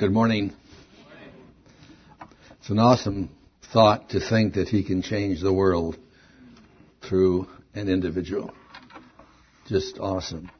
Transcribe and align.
Good 0.00 0.12
morning. 0.12 0.54
It's 2.58 2.70
an 2.70 2.78
awesome 2.78 3.28
thought 3.70 4.08
to 4.08 4.30
think 4.30 4.54
that 4.54 4.68
he 4.68 4.82
can 4.82 5.02
change 5.02 5.42
the 5.42 5.52
world 5.52 5.98
through 7.06 7.48
an 7.74 7.90
individual. 7.90 8.50
Just 9.66 9.98
awesome. 9.98 10.50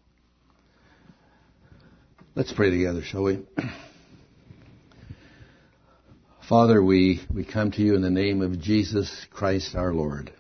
Let's 2.34 2.53
pray 2.53 2.68
together, 2.68 3.00
shall 3.00 3.22
we? 3.22 3.38
Father, 6.46 6.82
we, 6.82 7.22
we 7.32 7.46
come 7.46 7.70
to 7.70 7.80
you 7.80 7.95
in 7.95 8.02
the 8.02 8.11
name 8.11 8.43
of 8.43 8.61
Jesus 8.61 9.27
Christ 9.30 9.75
our 9.75 9.95
Lord. 9.95 10.34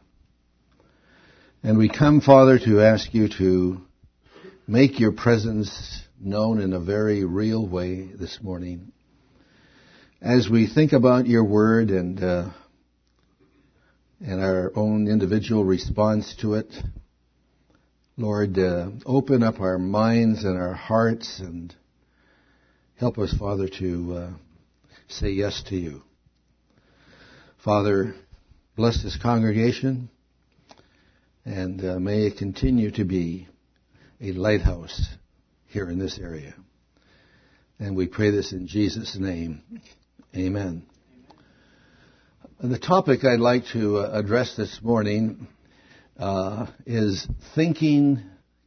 And 1.62 1.78
we 1.78 1.88
come, 1.88 2.20
Father, 2.20 2.58
to 2.58 2.82
ask 2.82 3.14
you 3.14 3.30
to 3.38 3.80
make 4.70 5.00
your 5.00 5.10
presence 5.10 6.00
known 6.20 6.60
in 6.60 6.72
a 6.72 6.78
very 6.78 7.24
real 7.24 7.66
way 7.66 8.04
this 8.04 8.38
morning. 8.40 8.92
As 10.22 10.48
we 10.48 10.68
think 10.72 10.92
about 10.92 11.26
your 11.26 11.42
word 11.42 11.90
and, 11.90 12.22
uh, 12.22 12.50
and 14.20 14.40
our 14.40 14.70
own 14.76 15.08
individual 15.08 15.64
response 15.64 16.36
to 16.42 16.54
it, 16.54 16.72
Lord, 18.16 18.56
uh, 18.60 18.90
open 19.04 19.42
up 19.42 19.58
our 19.58 19.76
minds 19.76 20.44
and 20.44 20.56
our 20.56 20.74
hearts 20.74 21.40
and 21.40 21.74
help 22.94 23.18
us, 23.18 23.34
Father, 23.36 23.66
to 23.80 24.14
uh, 24.14 24.30
say 25.08 25.30
yes 25.30 25.64
to 25.70 25.74
you. 25.74 26.02
Father, 27.64 28.14
bless 28.76 29.02
this 29.02 29.18
congregation 29.20 30.10
and 31.44 31.84
uh, 31.84 31.98
may 31.98 32.26
it 32.26 32.38
continue 32.38 32.92
to 32.92 33.04
be 33.04 33.48
a 34.20 34.32
lighthouse 34.32 35.08
here 35.68 35.88
in 35.88 35.98
this 35.98 36.18
area. 36.18 36.54
And 37.78 37.96
we 37.96 38.06
pray 38.06 38.30
this 38.30 38.52
in 38.52 38.66
Jesus' 38.66 39.16
name. 39.18 39.62
Amen. 40.36 40.84
The 42.62 42.78
topic 42.78 43.24
I'd 43.24 43.40
like 43.40 43.64
to 43.72 43.98
uh, 43.98 44.10
address 44.12 44.54
this 44.54 44.80
morning 44.82 45.48
uh, 46.18 46.66
is 46.84 47.26
thinking 47.54 48.22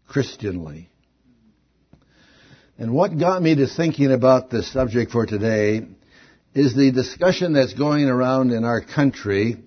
Christianly. 0.08 0.89
And 2.80 2.91
what 2.91 3.19
got 3.19 3.44
me 3.44 3.53
to 3.53 3.67
thinking 3.67 4.11
about 4.11 4.50
this 4.50 4.73
subject 4.73 5.11
for 5.11 5.28
today 5.28 5.85
is 6.56 6.75
the 6.75 6.91
discussion 6.91 7.53
that's 7.53 7.73
going 7.73 8.06
around 8.06 8.52
in 8.52 8.63
our 8.63 8.81
country 8.81 9.58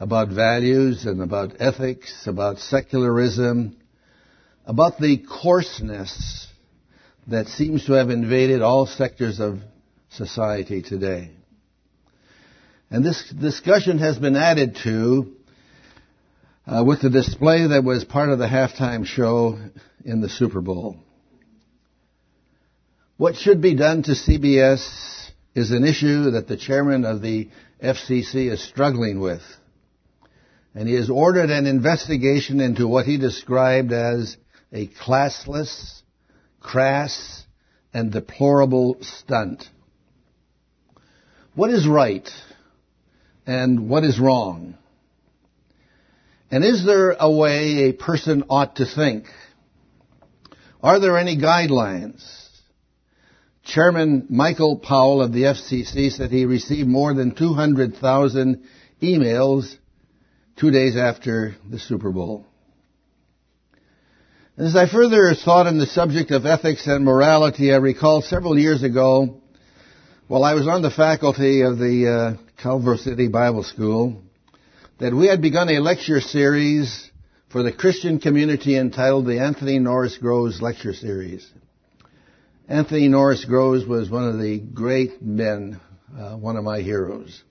about 0.00 0.30
values 0.30 1.04
and 1.04 1.22
about 1.22 1.60
ethics, 1.60 2.26
about 2.26 2.58
secularism, 2.58 3.76
about 4.66 4.98
the 4.98 5.18
coarseness 5.42 6.46
that 7.26 7.48
seems 7.48 7.86
to 7.86 7.92
have 7.92 8.10
invaded 8.10 8.62
all 8.62 8.86
sectors 8.86 9.40
of 9.40 9.60
society 10.10 10.82
today. 10.82 11.30
And 12.90 13.04
this 13.04 13.30
discussion 13.30 13.98
has 13.98 14.18
been 14.18 14.36
added 14.36 14.76
to 14.82 15.32
uh, 16.66 16.84
with 16.84 17.02
the 17.02 17.10
display 17.10 17.66
that 17.66 17.84
was 17.84 18.04
part 18.04 18.30
of 18.30 18.38
the 18.38 18.46
halftime 18.46 19.06
show 19.06 19.58
in 20.04 20.20
the 20.20 20.28
Super 20.28 20.60
Bowl. 20.60 20.96
What 23.16 23.36
should 23.36 23.60
be 23.60 23.76
done 23.76 24.02
to 24.04 24.12
CBS 24.12 25.30
is 25.54 25.70
an 25.70 25.84
issue 25.84 26.32
that 26.32 26.48
the 26.48 26.56
chairman 26.56 27.04
of 27.04 27.22
the 27.22 27.50
FCC 27.82 28.50
is 28.50 28.62
struggling 28.62 29.20
with. 29.20 29.42
And 30.74 30.88
he 30.88 30.94
has 30.94 31.10
ordered 31.10 31.50
an 31.50 31.66
investigation 31.66 32.60
into 32.60 32.86
what 32.86 33.06
he 33.06 33.18
described 33.18 33.92
as 33.92 34.36
a 34.72 34.86
classless, 34.86 36.02
crass, 36.60 37.44
and 37.92 38.12
deplorable 38.12 38.98
stunt. 39.00 39.64
What 41.54 41.70
is 41.70 41.86
right 41.86 42.28
and 43.46 43.88
what 43.88 44.04
is 44.04 44.20
wrong? 44.20 44.76
And 46.50 46.64
is 46.64 46.84
there 46.84 47.12
a 47.18 47.30
way 47.30 47.88
a 47.88 47.92
person 47.92 48.44
ought 48.48 48.76
to 48.76 48.86
think? 48.86 49.26
Are 50.82 50.98
there 50.98 51.18
any 51.18 51.36
guidelines? 51.36 52.48
Chairman 53.64 54.26
Michael 54.30 54.78
Powell 54.78 55.22
of 55.22 55.32
the 55.32 55.42
FCC 55.42 56.10
said 56.10 56.30
he 56.30 56.44
received 56.44 56.88
more 56.88 57.14
than 57.14 57.34
200,000 57.34 58.64
emails 59.02 59.76
two 60.56 60.70
days 60.70 60.96
after 60.96 61.54
the 61.68 61.78
Super 61.78 62.10
Bowl. 62.10 62.46
As 64.60 64.76
I 64.76 64.86
further 64.86 65.34
thought 65.34 65.66
on 65.66 65.78
the 65.78 65.86
subject 65.86 66.30
of 66.32 66.44
ethics 66.44 66.86
and 66.86 67.02
morality, 67.02 67.72
I 67.72 67.76
recall 67.76 68.20
several 68.20 68.58
years 68.58 68.82
ago, 68.82 69.40
while 70.28 70.44
I 70.44 70.52
was 70.52 70.68
on 70.68 70.82
the 70.82 70.90
faculty 70.90 71.62
of 71.62 71.78
the 71.78 72.36
uh, 72.36 72.62
Culver 72.62 72.98
City 72.98 73.28
Bible 73.28 73.62
School, 73.62 74.22
that 74.98 75.14
we 75.14 75.28
had 75.28 75.40
begun 75.40 75.70
a 75.70 75.80
lecture 75.80 76.20
series 76.20 77.10
for 77.48 77.62
the 77.62 77.72
Christian 77.72 78.20
community 78.20 78.76
entitled 78.76 79.24
the 79.24 79.40
Anthony 79.40 79.78
Norris 79.78 80.18
Groves 80.18 80.60
Lecture 80.60 80.92
Series. 80.92 81.50
Anthony 82.68 83.08
Norris 83.08 83.46
Groves 83.46 83.86
was 83.86 84.10
one 84.10 84.28
of 84.28 84.38
the 84.38 84.58
great 84.58 85.22
men, 85.22 85.80
uh, 86.14 86.36
one 86.36 86.56
of 86.56 86.64
my 86.64 86.82
heroes. 86.82 87.42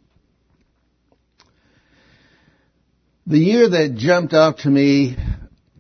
The 3.26 3.40
year 3.40 3.68
that 3.68 3.96
jumped 3.96 4.36
out 4.36 4.60
to 4.60 4.70
me 4.70 5.18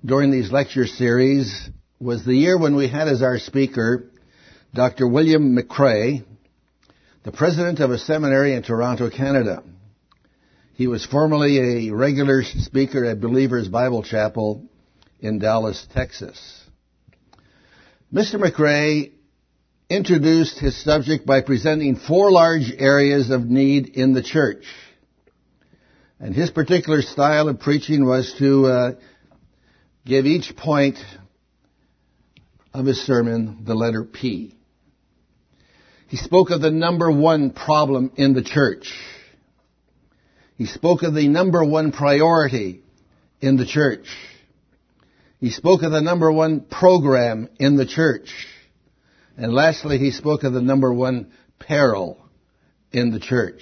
during 0.03 0.31
these 0.31 0.51
lecture 0.51 0.87
series 0.87 1.69
was 1.99 2.23
the 2.23 2.35
year 2.35 2.57
when 2.57 2.75
we 2.75 2.87
had 2.87 3.07
as 3.07 3.21
our 3.21 3.37
speaker 3.37 4.05
Dr. 4.73 5.07
William 5.07 5.57
McRae, 5.57 6.23
the 7.23 7.31
president 7.31 7.79
of 7.79 7.91
a 7.91 7.97
seminary 7.97 8.53
in 8.53 8.63
Toronto, 8.63 9.09
Canada. 9.09 9.63
He 10.75 10.87
was 10.87 11.05
formerly 11.05 11.89
a 11.89 11.93
regular 11.93 12.43
speaker 12.43 13.03
at 13.03 13.19
Believers 13.19 13.67
Bible 13.67 14.03
Chapel 14.03 14.63
in 15.19 15.39
Dallas, 15.39 15.85
Texas. 15.93 16.39
Mr. 18.13 18.35
McRae 18.35 19.11
introduced 19.89 20.59
his 20.59 20.81
subject 20.81 21.25
by 21.25 21.41
presenting 21.41 21.97
four 21.97 22.31
large 22.31 22.71
areas 22.77 23.31
of 23.31 23.45
need 23.45 23.87
in 23.89 24.13
the 24.13 24.23
church. 24.23 24.63
And 26.21 26.33
his 26.33 26.51
particular 26.51 27.01
style 27.01 27.49
of 27.49 27.59
preaching 27.59 28.05
was 28.05 28.33
to 28.39 28.65
uh, 28.67 28.91
give 30.05 30.25
each 30.25 30.55
point 30.55 30.97
of 32.73 32.85
his 32.85 33.01
sermon 33.05 33.63
the 33.65 33.75
letter 33.75 34.03
P. 34.03 34.55
He 36.07 36.17
spoke 36.17 36.49
of 36.49 36.61
the 36.61 36.71
number 36.71 37.11
one 37.11 37.51
problem 37.51 38.11
in 38.15 38.33
the 38.33 38.43
church. 38.43 38.91
He 40.57 40.65
spoke 40.65 41.03
of 41.03 41.13
the 41.13 41.27
number 41.27 41.63
one 41.63 41.91
priority 41.91 42.81
in 43.39 43.57
the 43.57 43.65
church. 43.65 44.07
He 45.39 45.51
spoke 45.51 45.83
of 45.83 45.91
the 45.91 46.01
number 46.01 46.31
one 46.31 46.61
program 46.61 47.47
in 47.59 47.77
the 47.77 47.85
church. 47.85 48.29
And 49.37 49.53
lastly, 49.53 49.97
he 49.97 50.11
spoke 50.11 50.43
of 50.43 50.51
the 50.51 50.61
number 50.61 50.93
one 50.93 51.31
peril 51.59 52.17
in 52.91 53.11
the 53.11 53.19
church. 53.19 53.61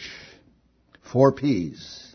Four 1.12 1.34
P's. 1.34 2.07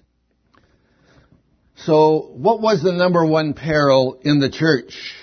So, 1.84 2.30
what 2.34 2.60
was 2.60 2.80
the 2.80 2.92
number 2.92 3.26
one 3.26 3.54
peril 3.54 4.20
in 4.22 4.38
the 4.38 4.50
church? 4.50 5.14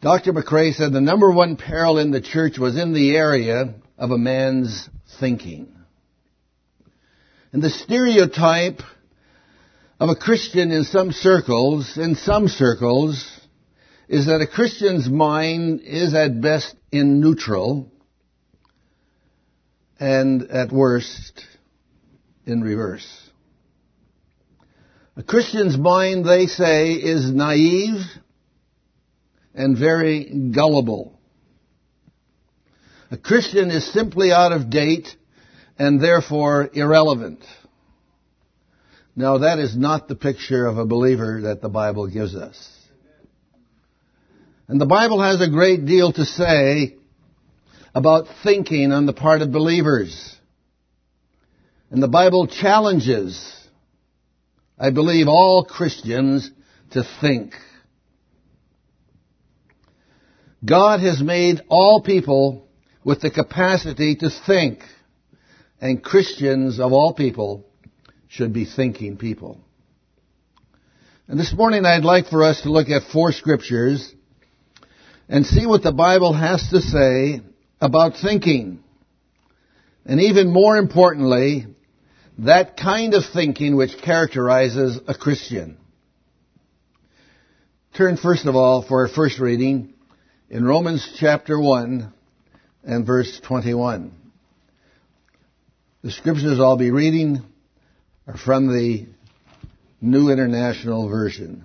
Dr. 0.00 0.32
McRae 0.32 0.74
said 0.74 0.92
the 0.92 1.00
number 1.00 1.30
one 1.30 1.56
peril 1.56 1.98
in 1.98 2.10
the 2.10 2.20
church 2.20 2.58
was 2.58 2.76
in 2.76 2.92
the 2.92 3.16
area 3.16 3.74
of 3.96 4.10
a 4.10 4.18
man's 4.18 4.88
thinking. 5.20 5.72
And 7.52 7.62
the 7.62 7.70
stereotype 7.70 8.80
of 10.00 10.08
a 10.08 10.16
Christian 10.16 10.72
in 10.72 10.82
some 10.82 11.12
circles, 11.12 11.96
in 11.96 12.16
some 12.16 12.48
circles, 12.48 13.24
is 14.08 14.26
that 14.26 14.40
a 14.40 14.48
Christian's 14.48 15.08
mind 15.08 15.80
is 15.80 16.12
at 16.12 16.40
best 16.40 16.74
in 16.90 17.20
neutral 17.20 17.88
and 20.00 20.42
at 20.50 20.72
worst 20.72 21.44
in 22.46 22.62
reverse. 22.62 23.26
A 25.18 25.22
Christian's 25.22 25.78
mind, 25.78 26.26
they 26.26 26.46
say, 26.46 26.92
is 26.92 27.32
naive 27.32 28.02
and 29.54 29.78
very 29.78 30.50
gullible. 30.54 31.18
A 33.10 33.16
Christian 33.16 33.70
is 33.70 33.90
simply 33.94 34.30
out 34.30 34.52
of 34.52 34.68
date 34.68 35.08
and 35.78 36.02
therefore 36.02 36.68
irrelevant. 36.70 37.40
Now 39.14 39.38
that 39.38 39.58
is 39.58 39.74
not 39.74 40.06
the 40.06 40.16
picture 40.16 40.66
of 40.66 40.76
a 40.76 40.84
believer 40.84 41.42
that 41.42 41.62
the 41.62 41.70
Bible 41.70 42.08
gives 42.08 42.34
us. 42.34 42.72
And 44.68 44.78
the 44.78 44.86
Bible 44.86 45.22
has 45.22 45.40
a 45.40 45.48
great 45.48 45.86
deal 45.86 46.12
to 46.12 46.24
say 46.26 46.96
about 47.94 48.26
thinking 48.42 48.92
on 48.92 49.06
the 49.06 49.14
part 49.14 49.40
of 49.40 49.50
believers. 49.50 50.36
And 51.90 52.02
the 52.02 52.08
Bible 52.08 52.46
challenges 52.48 53.55
I 54.78 54.90
believe 54.90 55.26
all 55.26 55.64
Christians 55.64 56.50
to 56.90 57.02
think. 57.20 57.54
God 60.64 61.00
has 61.00 61.22
made 61.22 61.62
all 61.68 62.02
people 62.02 62.68
with 63.02 63.22
the 63.22 63.30
capacity 63.30 64.16
to 64.16 64.28
think. 64.46 64.80
And 65.80 66.02
Christians 66.02 66.78
of 66.78 66.92
all 66.92 67.14
people 67.14 67.64
should 68.28 68.52
be 68.52 68.66
thinking 68.66 69.16
people. 69.16 69.60
And 71.28 71.38
this 71.38 71.54
morning 71.54 71.86
I'd 71.86 72.04
like 72.04 72.26
for 72.26 72.44
us 72.44 72.62
to 72.62 72.70
look 72.70 72.88
at 72.88 73.10
four 73.12 73.32
scriptures 73.32 74.14
and 75.28 75.46
see 75.46 75.66
what 75.66 75.82
the 75.82 75.92
Bible 75.92 76.34
has 76.34 76.68
to 76.70 76.80
say 76.80 77.40
about 77.80 78.16
thinking. 78.20 78.82
And 80.04 80.20
even 80.20 80.52
more 80.52 80.76
importantly, 80.76 81.66
that 82.38 82.76
kind 82.76 83.14
of 83.14 83.22
thinking 83.32 83.76
which 83.76 83.96
characterizes 84.02 84.98
a 85.08 85.14
Christian. 85.14 85.78
Turn 87.96 88.16
first 88.18 88.44
of 88.46 88.54
all 88.54 88.82
for 88.82 89.02
our 89.02 89.08
first 89.08 89.38
reading 89.38 89.94
in 90.50 90.64
Romans 90.64 91.16
chapter 91.18 91.58
1 91.58 92.12
and 92.84 93.06
verse 93.06 93.40
21. 93.46 94.12
The 96.02 96.10
scriptures 96.10 96.60
I'll 96.60 96.76
be 96.76 96.90
reading 96.90 97.42
are 98.26 98.36
from 98.36 98.68
the 98.68 99.06
New 100.00 100.30
International 100.30 101.08
Version. 101.08 101.64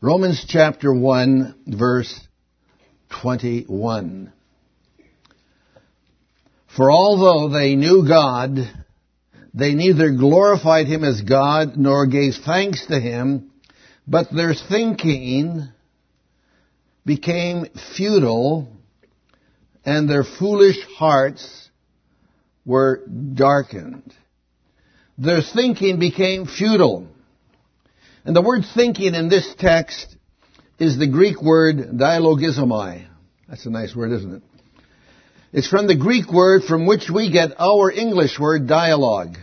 Romans 0.00 0.44
chapter 0.48 0.92
1 0.92 1.54
verse 1.68 2.20
21. 3.22 4.32
For 6.76 6.90
although 6.90 7.48
they 7.48 7.74
knew 7.74 8.06
God, 8.06 8.58
they 9.54 9.74
neither 9.74 10.10
glorified 10.10 10.86
Him 10.86 11.04
as 11.04 11.22
God 11.22 11.76
nor 11.76 12.06
gave 12.06 12.34
thanks 12.44 12.84
to 12.86 13.00
Him, 13.00 13.50
but 14.06 14.30
their 14.30 14.52
thinking 14.54 15.68
became 17.06 17.66
futile 17.96 18.68
and 19.86 20.10
their 20.10 20.24
foolish 20.24 20.76
hearts 20.98 21.70
were 22.66 23.06
darkened. 23.06 24.12
Their 25.16 25.40
thinking 25.40 25.98
became 25.98 26.46
futile. 26.46 27.08
And 28.26 28.36
the 28.36 28.42
word 28.42 28.64
thinking 28.74 29.14
in 29.14 29.30
this 29.30 29.54
text 29.58 30.14
is 30.78 30.98
the 30.98 31.06
Greek 31.06 31.40
word 31.40 31.76
dialogizomai. 31.76 33.06
That's 33.48 33.64
a 33.64 33.70
nice 33.70 33.94
word, 33.94 34.12
isn't 34.12 34.34
it? 34.34 34.42
It's 35.56 35.68
from 35.68 35.86
the 35.86 35.96
Greek 35.96 36.30
word 36.30 36.64
from 36.64 36.84
which 36.84 37.08
we 37.08 37.32
get 37.32 37.58
our 37.58 37.90
English 37.90 38.38
word 38.38 38.68
dialogue. 38.68 39.38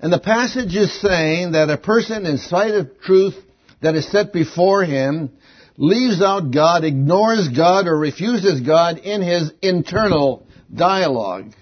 And 0.00 0.12
the 0.12 0.18
passage 0.18 0.74
is 0.74 1.00
saying 1.00 1.52
that 1.52 1.70
a 1.70 1.76
person 1.76 2.26
in 2.26 2.38
sight 2.38 2.74
of 2.74 3.00
truth 3.00 3.36
that 3.82 3.94
is 3.94 4.10
set 4.10 4.32
before 4.32 4.84
him 4.84 5.30
leaves 5.76 6.20
out 6.20 6.50
God, 6.50 6.82
ignores 6.82 7.46
God, 7.50 7.86
or 7.86 7.96
refuses 7.96 8.60
God 8.62 8.98
in 8.98 9.22
his 9.22 9.52
internal 9.62 10.44
dialogue. 10.74 11.52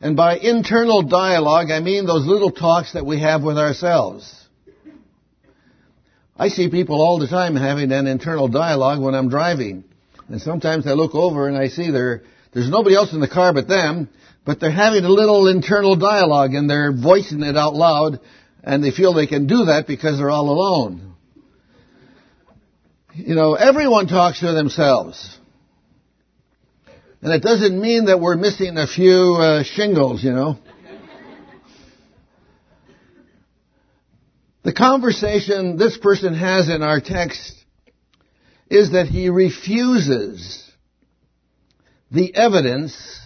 And 0.00 0.16
by 0.16 0.36
internal 0.38 1.02
dialogue, 1.02 1.72
I 1.72 1.80
mean 1.80 2.06
those 2.06 2.26
little 2.26 2.52
talks 2.52 2.92
that 2.92 3.06
we 3.06 3.20
have 3.22 3.42
with 3.42 3.58
ourselves. 3.58 4.32
I 6.36 6.46
see 6.46 6.70
people 6.70 7.02
all 7.02 7.18
the 7.18 7.26
time 7.26 7.56
having 7.56 7.90
an 7.90 8.06
internal 8.06 8.46
dialogue 8.46 9.02
when 9.02 9.16
I'm 9.16 9.30
driving. 9.30 9.82
And 10.28 10.40
sometimes 10.40 10.86
I 10.86 10.92
look 10.92 11.14
over 11.14 11.48
and 11.48 11.56
I 11.56 11.68
see 11.68 11.90
there, 11.90 12.22
there's 12.52 12.68
nobody 12.68 12.94
else 12.94 13.12
in 13.12 13.20
the 13.20 13.28
car 13.28 13.52
but 13.52 13.66
them, 13.66 14.08
but 14.44 14.60
they're 14.60 14.70
having 14.70 15.04
a 15.04 15.08
little 15.08 15.48
internal 15.48 15.96
dialogue 15.96 16.54
and 16.54 16.68
they're 16.68 16.92
voicing 16.92 17.42
it 17.42 17.56
out 17.56 17.74
loud 17.74 18.20
and 18.62 18.84
they 18.84 18.90
feel 18.90 19.14
they 19.14 19.26
can 19.26 19.46
do 19.46 19.66
that 19.66 19.86
because 19.86 20.18
they're 20.18 20.30
all 20.30 20.50
alone. 20.50 21.14
You 23.14 23.34
know, 23.34 23.54
everyone 23.54 24.06
talks 24.06 24.40
to 24.40 24.52
themselves. 24.52 25.38
And 27.20 27.32
it 27.32 27.42
doesn't 27.42 27.80
mean 27.80 28.04
that 28.04 28.20
we're 28.20 28.36
missing 28.36 28.76
a 28.76 28.86
few 28.86 29.34
uh, 29.34 29.62
shingles, 29.64 30.22
you 30.22 30.32
know. 30.32 30.58
The 34.62 34.72
conversation 34.72 35.78
this 35.78 35.96
person 35.96 36.34
has 36.34 36.68
in 36.68 36.82
our 36.82 37.00
text 37.00 37.57
is 38.70 38.92
that 38.92 39.06
he 39.06 39.28
refuses 39.28 40.70
the 42.10 42.34
evidence 42.34 43.20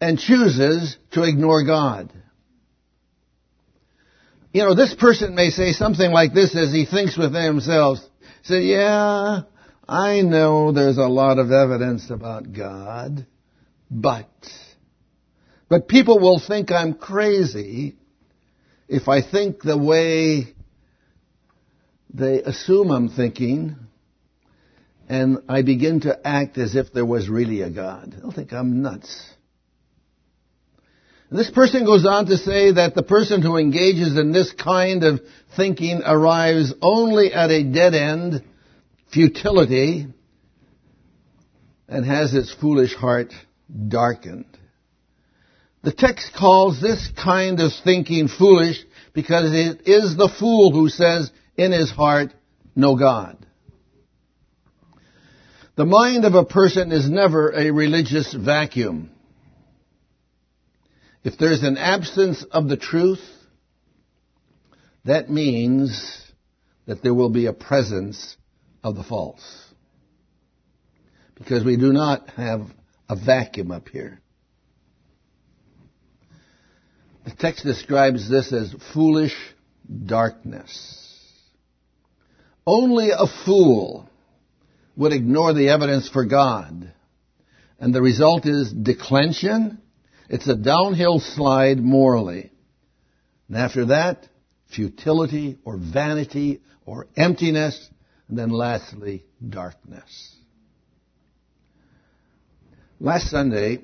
and 0.00 0.18
chooses 0.18 0.96
to 1.12 1.22
ignore 1.22 1.64
God. 1.64 2.12
You 4.52 4.62
know, 4.62 4.74
this 4.74 4.94
person 4.94 5.34
may 5.34 5.50
say 5.50 5.72
something 5.72 6.10
like 6.10 6.32
this 6.32 6.56
as 6.56 6.72
he 6.72 6.86
thinks 6.86 7.16
within 7.16 7.44
himself, 7.44 7.98
Say, 8.42 8.62
yeah, 8.62 9.42
I 9.86 10.20
know 10.22 10.72
there's 10.72 10.96
a 10.96 11.02
lot 11.02 11.38
of 11.38 11.50
evidence 11.50 12.10
about 12.10 12.52
God, 12.52 13.26
but, 13.90 14.30
but 15.68 15.88
people 15.88 16.18
will 16.18 16.40
think 16.40 16.70
I'm 16.70 16.94
crazy 16.94 17.96
if 18.88 19.08
I 19.08 19.20
think 19.22 19.62
the 19.62 19.76
way 19.76 20.54
they 22.12 22.42
assume 22.42 22.90
I'm 22.90 23.10
thinking 23.10 23.76
and 25.08 25.38
I 25.48 25.62
begin 25.62 26.00
to 26.00 26.18
act 26.26 26.58
as 26.58 26.76
if 26.76 26.92
there 26.92 27.06
was 27.06 27.28
really 27.28 27.62
a 27.62 27.70
God. 27.70 28.14
They'll 28.20 28.30
think 28.30 28.52
I'm 28.52 28.82
nuts. 28.82 29.26
This 31.30 31.50
person 31.50 31.84
goes 31.84 32.06
on 32.06 32.26
to 32.26 32.36
say 32.38 32.72
that 32.72 32.94
the 32.94 33.02
person 33.02 33.42
who 33.42 33.56
engages 33.56 34.16
in 34.16 34.32
this 34.32 34.52
kind 34.52 35.04
of 35.04 35.20
thinking 35.56 36.02
arrives 36.04 36.72
only 36.80 37.32
at 37.32 37.50
a 37.50 37.64
dead 37.64 37.94
end, 37.94 38.42
futility, 39.12 40.06
and 41.86 42.04
has 42.04 42.34
its 42.34 42.54
foolish 42.54 42.94
heart 42.94 43.32
darkened. 43.88 44.46
The 45.82 45.92
text 45.92 46.32
calls 46.34 46.80
this 46.80 47.10
kind 47.22 47.60
of 47.60 47.72
thinking 47.84 48.28
foolish 48.28 48.82
because 49.12 49.52
it 49.52 49.86
is 49.86 50.16
the 50.16 50.32
fool 50.38 50.72
who 50.72 50.88
says 50.88 51.30
in 51.56 51.72
his 51.72 51.90
heart, 51.90 52.32
no 52.74 52.96
God. 52.96 53.46
The 55.78 55.86
mind 55.86 56.24
of 56.24 56.34
a 56.34 56.44
person 56.44 56.90
is 56.90 57.08
never 57.08 57.52
a 57.52 57.70
religious 57.70 58.34
vacuum. 58.34 59.12
If 61.22 61.38
there's 61.38 61.62
an 61.62 61.78
absence 61.78 62.44
of 62.50 62.68
the 62.68 62.76
truth, 62.76 63.22
that 65.04 65.30
means 65.30 66.20
that 66.86 67.04
there 67.04 67.14
will 67.14 67.30
be 67.30 67.46
a 67.46 67.52
presence 67.52 68.36
of 68.82 68.96
the 68.96 69.04
false. 69.04 69.72
Because 71.36 71.62
we 71.62 71.76
do 71.76 71.92
not 71.92 72.28
have 72.30 72.62
a 73.08 73.14
vacuum 73.14 73.70
up 73.70 73.88
here. 73.88 74.20
The 77.24 77.36
text 77.38 77.62
describes 77.62 78.28
this 78.28 78.52
as 78.52 78.74
foolish 78.92 79.36
darkness. 80.06 81.22
Only 82.66 83.10
a 83.10 83.28
fool 83.44 84.07
would 84.98 85.14
ignore 85.14 85.54
the 85.54 85.70
evidence 85.70 86.10
for 86.10 86.26
God. 86.26 86.92
And 87.80 87.94
the 87.94 88.02
result 88.02 88.44
is 88.44 88.70
declension 88.70 89.80
it's 90.28 90.46
a 90.46 90.56
downhill 90.56 91.20
slide 91.20 91.78
morally. 91.78 92.50
And 93.48 93.56
after 93.56 93.86
that, 93.86 94.28
futility 94.74 95.58
or 95.64 95.78
vanity 95.78 96.60
or 96.84 97.06
emptiness, 97.16 97.88
and 98.28 98.38
then 98.38 98.50
lastly, 98.50 99.24
darkness. 99.46 100.36
Last 103.00 103.30
Sunday 103.30 103.78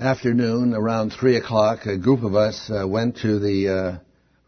afternoon, 0.00 0.72
around 0.72 1.10
3 1.10 1.36
o'clock, 1.36 1.84
a 1.84 1.98
group 1.98 2.22
of 2.22 2.34
us 2.34 2.70
uh, 2.70 2.88
went 2.88 3.18
to 3.18 3.38
the 3.38 3.68
uh, 3.68 3.98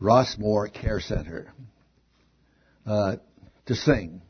Rossmore 0.00 0.72
Care 0.72 1.00
Center 1.00 1.52
uh, 2.86 3.16
to 3.66 3.74
sing 3.74 4.22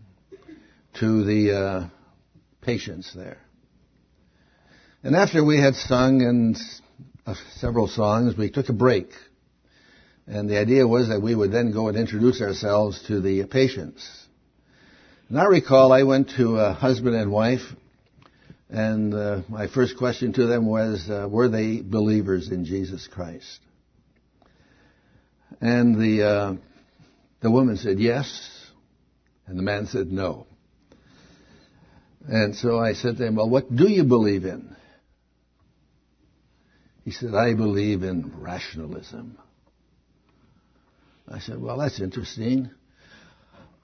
to 1.00 1.24
the 1.24 1.56
uh, 1.56 1.88
patients 2.62 3.12
there. 3.14 3.38
And 5.02 5.14
after 5.14 5.44
we 5.44 5.60
had 5.60 5.74
sung 5.74 6.22
and 6.22 6.56
uh, 7.26 7.34
several 7.56 7.86
songs, 7.86 8.36
we 8.36 8.50
took 8.50 8.68
a 8.68 8.72
break. 8.72 9.10
And 10.26 10.48
the 10.48 10.58
idea 10.58 10.86
was 10.86 11.08
that 11.08 11.20
we 11.20 11.34
would 11.34 11.52
then 11.52 11.72
go 11.72 11.88
and 11.88 11.96
introduce 11.96 12.40
ourselves 12.40 13.02
to 13.08 13.20
the 13.20 13.44
patients. 13.44 14.26
And 15.28 15.38
I 15.38 15.44
recall 15.44 15.92
I 15.92 16.02
went 16.02 16.30
to 16.36 16.56
a 16.56 16.72
husband 16.72 17.14
and 17.14 17.30
wife, 17.30 17.62
and 18.68 19.14
uh, 19.14 19.42
my 19.48 19.68
first 19.68 19.96
question 19.96 20.32
to 20.32 20.46
them 20.46 20.66
was, 20.66 21.08
uh, 21.08 21.28
were 21.30 21.48
they 21.48 21.80
believers 21.82 22.50
in 22.50 22.64
Jesus 22.64 23.06
Christ? 23.06 23.60
And 25.60 25.96
the 25.96 26.22
uh, 26.26 26.54
the 27.40 27.50
woman 27.50 27.76
said 27.76 27.98
yes, 27.98 28.26
and 29.46 29.58
the 29.58 29.62
man 29.62 29.86
said 29.86 30.08
no. 30.10 30.46
And 32.28 32.56
so 32.56 32.78
I 32.78 32.94
said 32.94 33.18
to 33.18 33.26
him, 33.26 33.36
well, 33.36 33.48
what 33.48 33.74
do 33.74 33.88
you 33.88 34.04
believe 34.04 34.44
in? 34.44 34.74
He 37.04 37.12
said, 37.12 37.34
I 37.34 37.54
believe 37.54 38.02
in 38.02 38.32
rationalism. 38.40 39.38
I 41.28 41.38
said, 41.38 41.60
well, 41.60 41.78
that's 41.78 42.00
interesting. 42.00 42.70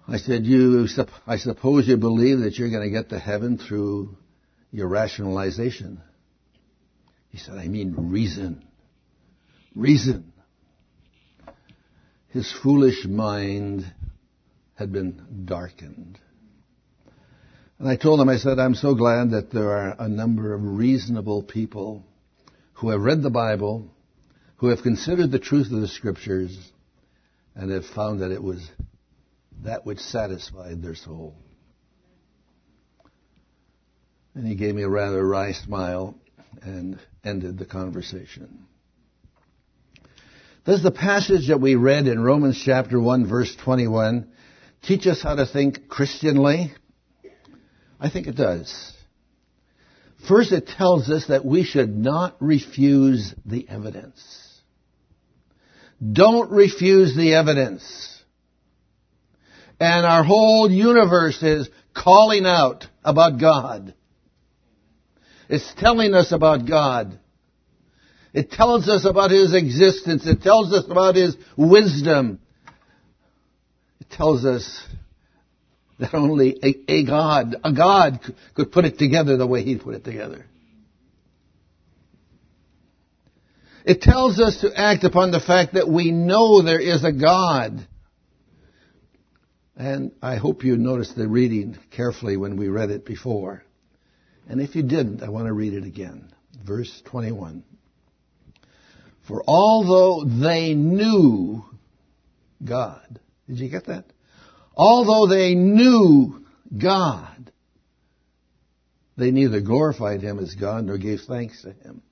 I 0.08 0.16
said, 0.16 0.44
you, 0.44 0.88
I 1.26 1.36
suppose 1.36 1.86
you 1.86 1.96
believe 1.96 2.40
that 2.40 2.58
you're 2.58 2.70
going 2.70 2.82
to 2.82 2.90
get 2.90 3.10
to 3.10 3.18
heaven 3.20 3.58
through 3.58 4.16
your 4.72 4.88
rationalization. 4.88 6.00
He 7.28 7.38
said, 7.38 7.54
I 7.54 7.68
mean 7.68 7.94
reason. 7.96 8.64
Reason. 9.76 10.32
His 12.28 12.50
foolish 12.50 13.04
mind 13.06 13.84
had 14.74 14.92
been 14.92 15.44
darkened. 15.44 16.18
And 17.82 17.90
I 17.90 17.96
told 17.96 18.20
him, 18.20 18.28
I 18.28 18.36
said, 18.36 18.60
I'm 18.60 18.76
so 18.76 18.94
glad 18.94 19.32
that 19.32 19.50
there 19.50 19.70
are 19.70 19.96
a 19.98 20.08
number 20.08 20.54
of 20.54 20.62
reasonable 20.62 21.42
people 21.42 22.04
who 22.74 22.90
have 22.90 23.00
read 23.00 23.22
the 23.22 23.28
Bible, 23.28 23.90
who 24.58 24.68
have 24.68 24.84
considered 24.84 25.32
the 25.32 25.40
truth 25.40 25.72
of 25.72 25.80
the 25.80 25.88
scriptures, 25.88 26.56
and 27.56 27.72
have 27.72 27.84
found 27.84 28.20
that 28.20 28.30
it 28.30 28.40
was 28.40 28.70
that 29.64 29.84
which 29.84 29.98
satisfied 29.98 30.80
their 30.80 30.94
soul. 30.94 31.34
And 34.36 34.46
he 34.46 34.54
gave 34.54 34.76
me 34.76 34.82
a 34.82 34.88
rather 34.88 35.26
wry 35.26 35.50
smile 35.50 36.14
and 36.62 37.00
ended 37.24 37.58
the 37.58 37.66
conversation. 37.66 38.64
Does 40.64 40.84
the 40.84 40.92
passage 40.92 41.48
that 41.48 41.60
we 41.60 41.74
read 41.74 42.06
in 42.06 42.22
Romans 42.22 42.62
chapter 42.64 43.00
1 43.00 43.26
verse 43.26 43.56
21 43.56 44.28
teach 44.82 45.08
us 45.08 45.20
how 45.20 45.34
to 45.34 45.46
think 45.46 45.88
Christianly? 45.88 46.72
I 48.02 48.10
think 48.10 48.26
it 48.26 48.36
does. 48.36 48.92
First, 50.28 50.50
it 50.50 50.66
tells 50.66 51.08
us 51.08 51.28
that 51.28 51.44
we 51.44 51.62
should 51.62 51.96
not 51.96 52.36
refuse 52.40 53.32
the 53.46 53.68
evidence. 53.68 54.20
Don't 56.12 56.50
refuse 56.50 57.16
the 57.16 57.34
evidence. 57.34 58.22
And 59.78 60.04
our 60.04 60.24
whole 60.24 60.68
universe 60.68 61.40
is 61.44 61.68
calling 61.94 62.44
out 62.44 62.86
about 63.04 63.40
God. 63.40 63.94
It's 65.48 65.72
telling 65.78 66.12
us 66.12 66.32
about 66.32 66.66
God. 66.66 67.20
It 68.34 68.50
tells 68.50 68.88
us 68.88 69.04
about 69.04 69.30
His 69.30 69.54
existence. 69.54 70.26
It 70.26 70.42
tells 70.42 70.72
us 70.72 70.86
about 70.90 71.14
His 71.14 71.36
wisdom. 71.56 72.40
It 74.00 74.10
tells 74.10 74.44
us 74.44 74.84
that 76.02 76.14
only 76.14 76.58
a, 76.62 76.92
a 76.92 77.04
God, 77.04 77.56
a 77.64 77.72
God 77.72 78.20
could 78.54 78.72
put 78.72 78.84
it 78.84 78.98
together 78.98 79.36
the 79.36 79.46
way 79.46 79.62
He 79.62 79.76
put 79.76 79.94
it 79.94 80.04
together. 80.04 80.46
It 83.84 84.00
tells 84.00 84.38
us 84.38 84.60
to 84.60 84.70
act 84.78 85.04
upon 85.04 85.32
the 85.32 85.40
fact 85.40 85.74
that 85.74 85.88
we 85.88 86.12
know 86.12 86.62
there 86.62 86.80
is 86.80 87.02
a 87.04 87.12
God. 87.12 87.86
And 89.76 90.12
I 90.22 90.36
hope 90.36 90.62
you 90.62 90.76
noticed 90.76 91.16
the 91.16 91.26
reading 91.26 91.76
carefully 91.90 92.36
when 92.36 92.56
we 92.56 92.68
read 92.68 92.90
it 92.90 93.04
before. 93.04 93.64
And 94.48 94.60
if 94.60 94.76
you 94.76 94.82
didn't, 94.82 95.22
I 95.22 95.30
want 95.30 95.46
to 95.46 95.52
read 95.52 95.72
it 95.72 95.84
again. 95.84 96.32
Verse 96.64 97.02
21. 97.06 97.64
For 99.26 99.42
although 99.46 100.24
they 100.24 100.74
knew 100.74 101.64
God, 102.64 103.20
did 103.48 103.58
you 103.58 103.68
get 103.68 103.86
that? 103.86 104.04
Although 104.74 105.26
they 105.26 105.54
knew 105.54 106.44
God, 106.76 107.52
they 109.16 109.30
neither 109.30 109.60
glorified 109.60 110.22
Him 110.22 110.38
as 110.38 110.54
God 110.54 110.84
nor 110.84 110.98
gave 110.98 111.20
thanks 111.22 111.62
to 111.62 111.72
Him. 111.72 112.02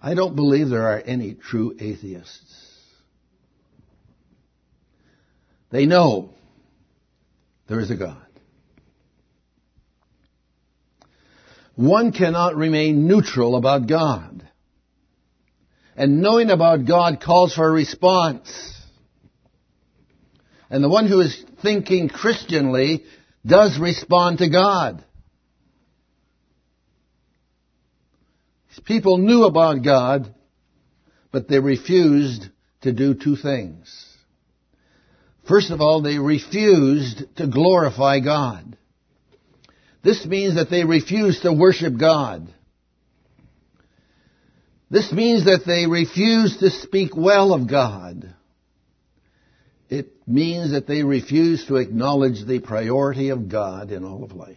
I 0.00 0.14
don't 0.14 0.36
believe 0.36 0.68
there 0.68 0.88
are 0.88 1.00
any 1.00 1.34
true 1.34 1.76
atheists. 1.78 2.62
They 5.70 5.86
know 5.86 6.30
there 7.66 7.80
is 7.80 7.90
a 7.90 7.96
God. 7.96 8.22
One 11.74 12.12
cannot 12.12 12.56
remain 12.56 13.06
neutral 13.06 13.56
about 13.56 13.86
God. 13.86 14.48
And 15.94 16.22
knowing 16.22 16.50
about 16.50 16.86
God 16.86 17.20
calls 17.20 17.54
for 17.54 17.68
a 17.68 17.70
response. 17.70 18.75
And 20.70 20.82
the 20.82 20.88
one 20.88 21.06
who 21.06 21.20
is 21.20 21.44
thinking 21.62 22.08
Christianly 22.08 23.04
does 23.44 23.78
respond 23.78 24.38
to 24.38 24.50
God. 24.50 25.04
People 28.86 29.18
knew 29.18 29.44
about 29.44 29.82
God, 29.82 30.32
but 31.32 31.48
they 31.48 31.58
refused 31.58 32.48
to 32.82 32.92
do 32.92 33.14
two 33.14 33.36
things. 33.36 34.16
First 35.48 35.70
of 35.70 35.80
all, 35.80 36.02
they 36.02 36.18
refused 36.18 37.24
to 37.36 37.48
glorify 37.48 38.20
God. 38.20 38.76
This 40.04 40.24
means 40.24 40.54
that 40.54 40.70
they 40.70 40.84
refused 40.84 41.42
to 41.42 41.52
worship 41.52 41.98
God. 41.98 42.52
This 44.88 45.10
means 45.12 45.46
that 45.46 45.62
they 45.66 45.86
refused 45.86 46.60
to 46.60 46.70
speak 46.70 47.16
well 47.16 47.52
of 47.52 47.68
God. 47.68 48.35
It 49.88 50.26
means 50.26 50.72
that 50.72 50.86
they 50.86 51.02
refuse 51.02 51.66
to 51.66 51.76
acknowledge 51.76 52.44
the 52.44 52.58
priority 52.58 53.28
of 53.30 53.48
God 53.48 53.92
in 53.92 54.04
all 54.04 54.24
of 54.24 54.32
life. 54.32 54.56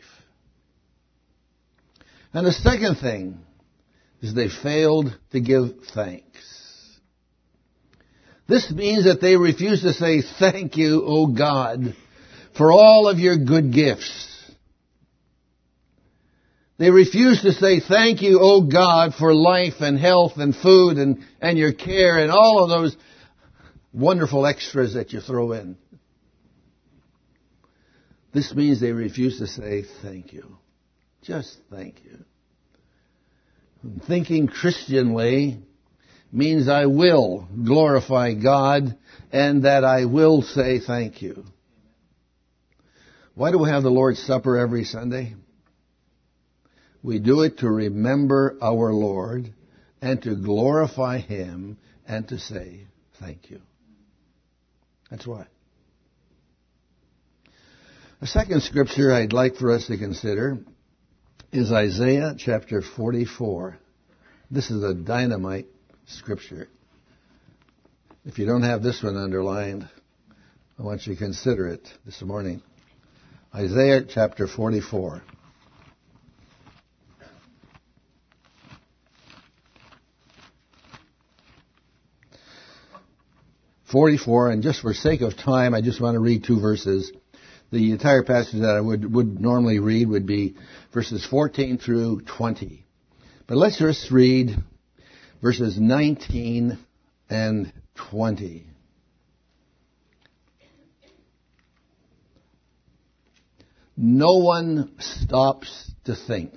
And 2.34 2.46
the 2.46 2.52
second 2.52 2.96
thing 2.96 3.38
is 4.22 4.34
they 4.34 4.50
failed 4.50 5.18
to 5.32 5.40
give 5.40 5.70
thanks. 5.94 6.26
This 8.48 8.72
means 8.72 9.06
that 9.06 9.22
they 9.22 9.36
refuse 9.36 9.82
to 9.84 9.94
say, 9.94 10.24
thank 10.40 10.76
you, 10.76 11.04
O 11.06 11.28
God, 11.28 11.96
for 12.58 12.72
all 12.72 13.08
of 13.08 13.20
your 13.20 13.38
good 13.38 13.72
gifts. 13.72 14.26
They 16.80 16.90
refuse 16.90 17.42
to 17.42 17.52
say 17.52 17.82
thank 17.82 18.22
you, 18.22 18.40
O 18.42 18.62
God, 18.62 19.14
for 19.14 19.36
life 19.36 19.82
and 19.82 20.00
health 20.00 20.34
and 20.38 20.56
food 20.56 20.98
and, 20.98 21.20
and 21.42 21.58
your 21.58 21.74
care 21.74 22.18
and 22.18 22.32
all 22.32 22.64
of 22.64 22.70
those 22.70 22.98
wonderful 23.94 24.46
extras 24.46 24.94
that 24.94 25.14
you 25.14 25.22
throw 25.22 25.52
in. 25.54 25.78
This 28.34 28.54
means 28.54 28.80
they 28.80 28.92
refuse 28.92 29.40
to 29.40 29.48
say 29.48 29.84
thank 30.02 30.34
you. 30.34 30.58
Just 31.24 31.58
thank 31.70 32.04
you. 32.04 32.20
Thinking 34.08 34.48
Christianly 34.48 35.60
means 36.32 36.68
I 36.68 36.86
will 36.86 37.48
glorify 37.66 38.34
God 38.34 38.98
and 39.32 39.64
that 39.64 39.84
I 39.84 40.06
will 40.06 40.42
say 40.42 40.80
thank 40.80 41.22
you. 41.22 41.44
Why 43.34 43.52
do 43.52 43.58
we 43.58 43.70
have 43.70 43.84
the 43.84 43.90
Lord's 43.90 44.22
Supper 44.22 44.58
every 44.58 44.84
Sunday? 44.84 45.36
We 47.02 47.20
do 47.20 47.42
it 47.44 47.60
to 47.60 47.70
remember 47.70 48.58
our 48.62 48.94
Lord 48.94 49.54
and 50.02 50.22
to 50.24 50.36
glorify 50.36 51.20
Him 51.20 51.78
and 52.06 52.28
to 52.28 52.38
say 52.38 52.82
thank 53.20 53.50
you. 53.50 53.62
That's 55.10 55.26
why. 55.26 55.48
The 58.22 58.28
second 58.28 58.62
scripture 58.64 59.14
I'd 59.14 59.34
like 59.34 59.56
for 59.56 59.72
us 59.72 59.88
to 59.88 59.98
consider 59.98 60.60
is 61.52 61.72
Isaiah 61.72 62.36
chapter 62.38 62.82
44. 62.82 63.78
This 64.52 64.70
is 64.70 64.84
a 64.84 64.94
dynamite 64.94 65.68
scripture. 66.06 66.68
If 68.26 68.38
you 68.38 68.46
don't 68.46 68.64
have 68.64 68.84
this 68.84 69.02
one 69.02 69.16
underlined, 69.16 69.88
I 70.78 70.84
want 70.84 71.08
you 71.08 71.14
to 71.14 71.20
consider 71.20 71.68
it 71.70 71.88
this 72.06 72.22
morning. 72.22 72.62
Isaiah 73.56 74.04
chapter 74.08 74.48
44. 74.48 75.24
44, 83.92 84.52
and 84.52 84.64
just 84.64 84.82
for 84.82 84.94
sake 84.94 85.22
of 85.22 85.36
time, 85.36 85.74
I 85.74 85.82
just 85.82 86.02
want 86.02 86.16
to 86.16 86.20
read 86.20 86.44
two 86.44 86.60
verses. 86.60 87.12
The 87.72 87.92
entire 87.92 88.24
passage 88.24 88.62
that 88.62 88.76
I 88.76 88.82
would, 88.82 89.14
would 89.14 89.40
normally 89.40 89.80
read 89.80 90.08
would 90.10 90.26
be 90.26 90.56
verses 90.94 91.26
14 91.26 91.78
through 91.78 92.22
20. 92.22 92.86
But 93.48 93.58
let's 93.58 93.80
just 93.80 94.12
read 94.12 94.56
verses 95.42 95.80
19 95.80 96.78
and 97.30 97.74
20. 98.12 98.66
No 103.98 104.38
one 104.38 104.94
stops 105.00 105.92
to 106.06 106.16
think. 106.16 106.54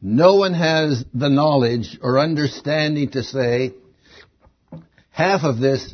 No 0.00 0.36
one 0.36 0.54
has 0.54 1.04
the 1.12 1.28
knowledge 1.28 1.98
or 2.02 2.18
understanding 2.18 3.10
to 3.10 3.22
say, 3.22 3.74
half 5.10 5.42
of 5.42 5.58
this 5.58 5.92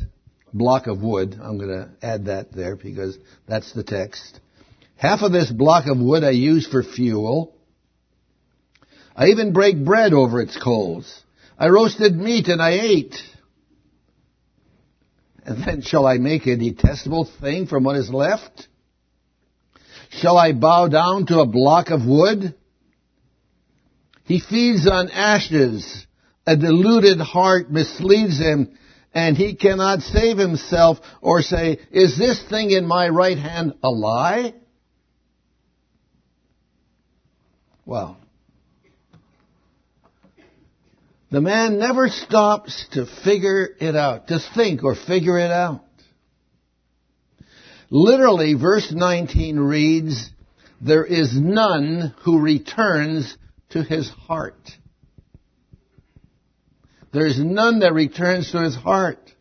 block 0.53 0.87
of 0.87 1.01
wood, 1.01 1.37
I'm 1.41 1.57
going 1.57 1.69
to 1.69 1.89
add 2.05 2.25
that 2.25 2.51
there 2.51 2.75
because 2.75 3.17
that's 3.47 3.73
the 3.73 3.83
text. 3.83 4.39
Half 4.95 5.21
of 5.21 5.31
this 5.31 5.51
block 5.51 5.87
of 5.87 5.97
wood 5.97 6.23
I 6.23 6.31
use 6.31 6.67
for 6.67 6.83
fuel. 6.83 7.55
I 9.15 9.27
even 9.27 9.53
break 9.53 9.83
bread 9.83 10.13
over 10.13 10.39
its 10.39 10.57
coals. 10.61 11.23
I 11.57 11.69
roasted 11.69 12.15
meat 12.15 12.47
and 12.47 12.61
I 12.61 12.79
ate. 12.81 13.15
And 15.45 15.63
then 15.63 15.81
shall 15.81 16.05
I 16.05 16.17
make 16.17 16.47
a 16.47 16.55
detestable 16.55 17.29
thing 17.39 17.67
from 17.67 17.83
what 17.83 17.97
is 17.97 18.09
left? 18.09 18.67
Shall 20.09 20.37
I 20.37 20.53
bow 20.53 20.87
down 20.87 21.25
to 21.27 21.39
a 21.39 21.45
block 21.45 21.89
of 21.89 22.05
wood? 22.05 22.55
He 24.25 24.39
feeds 24.39 24.87
on 24.87 25.09
ashes. 25.09 26.05
A 26.47 26.55
deluded 26.55 27.19
heart 27.19 27.71
misleads 27.71 28.37
him, 28.37 28.77
and 29.13 29.37
he 29.37 29.55
cannot 29.55 30.01
save 30.01 30.37
himself 30.37 30.99
or 31.21 31.41
say, 31.41 31.79
Is 31.91 32.17
this 32.17 32.43
thing 32.49 32.71
in 32.71 32.85
my 32.85 33.07
right 33.09 33.37
hand 33.37 33.73
a 33.81 33.89
lie? 33.89 34.53
Well, 37.85 38.17
the 41.31 41.41
man 41.41 41.77
never 41.79 42.09
stops 42.09 42.87
to 42.91 43.05
figure 43.23 43.67
it 43.79 43.95
out, 43.95 44.27
to 44.27 44.39
think 44.55 44.83
or 44.83 44.95
figure 44.95 45.37
it 45.37 45.51
out. 45.51 45.81
Literally, 47.89 48.55
verse 48.55 48.91
19 48.91 49.59
reads, 49.59 50.31
There 50.81 51.05
is 51.05 51.39
none 51.39 52.13
who 52.23 52.39
returns 52.39 53.37
to 53.75 53.83
his 53.83 54.09
heart. 54.09 54.71
There 57.11 57.27
is 57.27 57.37
none 57.37 57.79
that 57.79 57.93
returns 57.93 58.51
to 58.53 58.61
his 58.61 58.73
heart. 58.73 59.33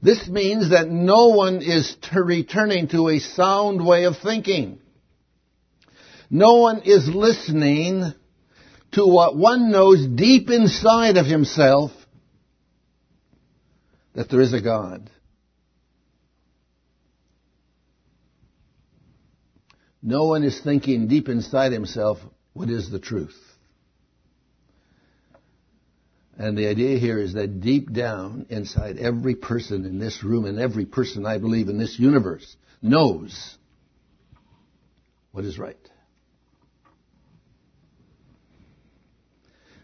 This 0.00 0.26
means 0.28 0.70
that 0.70 0.88
no 0.88 1.28
one 1.28 1.60
is 1.60 1.94
returning 2.14 2.88
to 2.88 3.08
a 3.08 3.18
sound 3.18 3.86
way 3.86 4.04
of 4.04 4.16
thinking. 4.16 4.80
No 6.30 6.54
one 6.54 6.80
is 6.86 7.06
listening 7.06 8.14
to 8.92 9.06
what 9.06 9.36
one 9.36 9.70
knows 9.70 10.06
deep 10.06 10.48
inside 10.48 11.18
of 11.18 11.26
himself 11.26 11.90
that 14.14 14.30
there 14.30 14.40
is 14.40 14.54
a 14.54 14.62
God. 14.62 15.10
No 20.08 20.24
one 20.24 20.42
is 20.42 20.58
thinking 20.58 21.06
deep 21.06 21.28
inside 21.28 21.70
himself 21.70 22.16
what 22.54 22.70
is 22.70 22.90
the 22.90 22.98
truth. 22.98 23.38
And 26.38 26.56
the 26.56 26.66
idea 26.66 26.98
here 26.98 27.18
is 27.18 27.34
that 27.34 27.60
deep 27.60 27.92
down 27.92 28.46
inside 28.48 28.96
every 28.96 29.34
person 29.34 29.84
in 29.84 29.98
this 29.98 30.24
room 30.24 30.46
and 30.46 30.58
every 30.58 30.86
person 30.86 31.26
I 31.26 31.36
believe 31.36 31.68
in 31.68 31.76
this 31.76 31.98
universe 31.98 32.56
knows 32.80 33.58
what 35.32 35.44
is 35.44 35.58
right. 35.58 35.76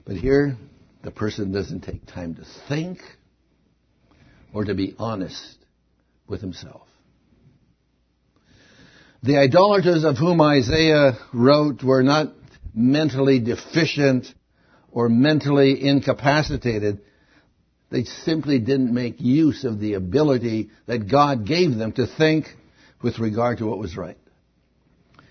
But 0.06 0.16
here, 0.16 0.56
the 1.02 1.10
person 1.10 1.52
doesn't 1.52 1.82
take 1.82 2.06
time 2.06 2.36
to 2.36 2.46
think 2.66 3.00
or 4.54 4.64
to 4.64 4.74
be 4.74 4.94
honest 4.98 5.58
with 6.26 6.40
himself. 6.40 6.88
The 9.24 9.38
idolaters 9.38 10.04
of 10.04 10.18
whom 10.18 10.42
Isaiah 10.42 11.16
wrote 11.32 11.82
were 11.82 12.02
not 12.02 12.34
mentally 12.74 13.38
deficient 13.38 14.26
or 14.92 15.08
mentally 15.08 15.82
incapacitated. 15.82 17.00
They 17.88 18.04
simply 18.04 18.58
didn't 18.58 18.92
make 18.92 19.22
use 19.22 19.64
of 19.64 19.80
the 19.80 19.94
ability 19.94 20.68
that 20.84 21.08
God 21.10 21.46
gave 21.46 21.74
them 21.74 21.92
to 21.92 22.06
think 22.06 22.54
with 23.02 23.18
regard 23.18 23.58
to 23.58 23.66
what 23.66 23.78
was 23.78 23.96
right. 23.96 24.18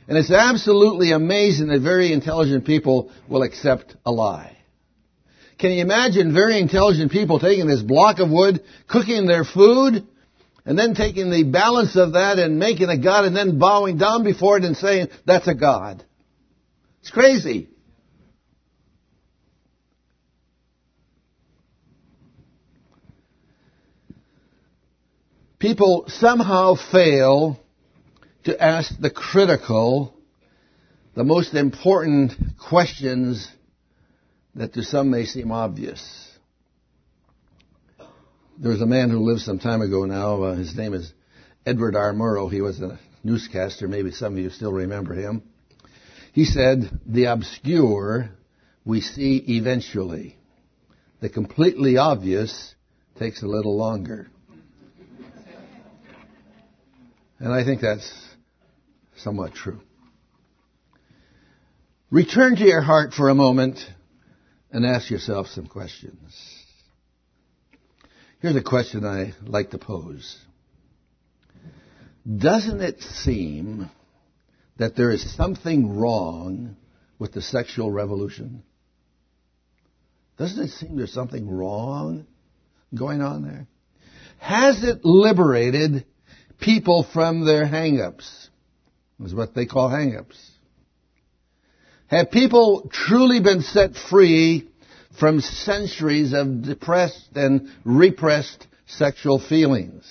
And 0.07 0.17
it's 0.17 0.31
absolutely 0.31 1.12
amazing 1.12 1.67
that 1.67 1.81
very 1.81 2.13
intelligent 2.13 2.65
people 2.65 3.12
will 3.29 3.43
accept 3.43 3.95
a 4.07 4.12
lie. 4.12 4.57
Can 5.59 5.69
you 5.69 5.83
imagine 5.83 6.33
very 6.33 6.59
intelligent 6.59 7.12
people 7.12 7.38
taking 7.39 7.67
this 7.67 7.83
block 7.83 8.17
of 8.17 8.31
wood, 8.31 8.63
cooking 8.88 9.27
their 9.27 9.43
food, 9.43 10.07
and 10.65 10.79
then 10.79 10.96
taking 10.96 11.29
the 11.29 11.43
balance 11.43 11.96
of 11.98 12.13
that 12.13 12.39
and 12.39 12.58
making 12.58 12.89
a 12.89 12.98
God 12.98 13.25
and 13.25 13.36
then 13.36 13.60
bowing 13.60 13.98
down 13.98 14.24
before 14.24 14.58
it 14.58 14.63
and 14.63 14.77
saying, 14.77 15.10
that's 15.25 15.48
a 15.48 15.53
God. 15.53 16.03
It's 17.02 17.12
crazy. 17.12 17.67
People 25.60 26.06
somehow 26.08 26.76
fail 26.76 27.60
to 28.43 28.62
ask 28.62 28.93
the 28.99 29.10
critical, 29.10 30.13
the 31.15 31.23
most 31.23 31.54
important 31.54 32.34
questions 32.69 33.49
that 34.56 34.73
to 34.73 34.84
some 34.84 35.10
may 35.10 35.26
seem 35.26 35.52
obvious. 35.52 36.33
There 38.60 38.72
was 38.72 38.82
a 38.82 38.86
man 38.86 39.10
who 39.10 39.20
lived 39.20 39.42
some 39.42 39.58
time 39.58 39.82
ago 39.82 40.06
now. 40.06 40.44
Uh, 40.44 40.56
his 40.56 40.76
name 40.76 40.94
is 40.94 41.12
Edward 41.66 41.96
R. 41.96 42.13
Murrow. 42.13 42.52
He 42.52 42.62
was 42.62 42.80
a 42.82 43.00
newscaster. 43.24 43.88
Maybe 43.88 44.12
some 44.12 44.34
of 44.34 44.39
you 44.39 44.52
still 44.52 44.72
remember 44.72 45.16
him. 45.16 45.42
He 46.34 46.46
said, 46.46 47.00
the 47.06 47.26
obscure 47.26 48.30
we 48.86 49.02
see 49.02 49.38
eventually. 49.48 50.38
The 51.20 51.30
completely 51.30 51.98
obvious 51.98 52.76
takes 53.18 53.42
a 53.42 53.48
little 53.48 53.76
longer. 53.76 54.28
And 57.39 57.52
I 57.52 57.63
think 57.63 57.82
that's 57.82 58.12
somewhat 59.18 59.56
true. 59.56 59.82
Return 62.12 62.56
to 62.56 62.63
your 62.63 62.82
heart 62.82 63.13
for 63.13 63.30
a 63.30 63.36
moment 63.36 63.80
and 64.72 64.86
ask 64.86 65.10
yourself 65.10 65.48
some 65.48 65.66
questions. 65.66 66.62
Here's 68.43 68.58
a 68.58 68.62
question 68.62 69.06
I 69.06 69.34
like 69.45 69.69
to 69.69 69.77
pose. 69.77 70.38
Doesn't 72.29 72.82
it 72.82 73.01
seem 73.01 73.89
that 74.75 74.97
there 74.97 75.12
is 75.12 75.34
something 75.38 75.97
wrong 75.97 76.75
with 77.17 77.32
the 77.32 77.41
sexual 77.41 77.89
revolution? 77.89 78.63
Doesn't 80.38 80.62
it 80.62 80.71
seem 80.71 80.97
there's 80.97 81.13
something 81.13 81.49
wrong 81.49 82.27
going 82.93 83.21
on 83.21 83.43
there? 83.43 83.65
Has 84.39 84.84
it 84.84 85.06
liberated 85.06 86.06
people 86.60 87.08
from 87.13 87.45
their 87.45 87.65
hang-ups? 87.65 88.49
Is 89.23 89.34
what 89.34 89.56
they 89.56 89.67
call 89.67 89.88
hang-ups. 89.88 90.51
Have 92.08 92.29
people 92.29 92.89
truly 92.91 93.39
been 93.39 93.62
set 93.62 93.95
free 93.95 94.69
from 95.19 95.41
centuries 95.41 96.34
of 96.34 96.63
depressed 96.63 97.30
and 97.36 97.69
repressed 97.84 98.67
sexual 98.86 99.39
feelings? 99.39 100.04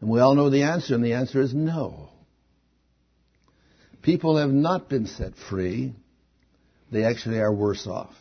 And 0.00 0.10
we 0.10 0.20
all 0.20 0.34
know 0.34 0.50
the 0.50 0.62
answer, 0.64 0.94
and 0.94 1.04
the 1.04 1.14
answer 1.14 1.40
is 1.40 1.54
no. 1.54 2.10
People 4.02 4.36
have 4.36 4.50
not 4.50 4.88
been 4.88 5.06
set 5.06 5.32
free. 5.48 5.94
They 6.92 7.04
actually 7.04 7.38
are 7.38 7.52
worse 7.52 7.86
off. 7.86 8.14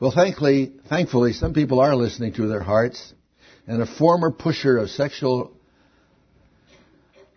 Well, 0.00 0.12
thankfully, 0.12 0.72
thankfully, 0.88 1.32
some 1.32 1.54
people 1.54 1.80
are 1.80 1.94
listening 1.96 2.34
to 2.34 2.46
their 2.46 2.62
hearts, 2.62 3.12
and 3.66 3.82
a 3.82 3.86
former 3.86 4.30
pusher 4.30 4.78
of 4.78 4.90
sexual 4.90 5.52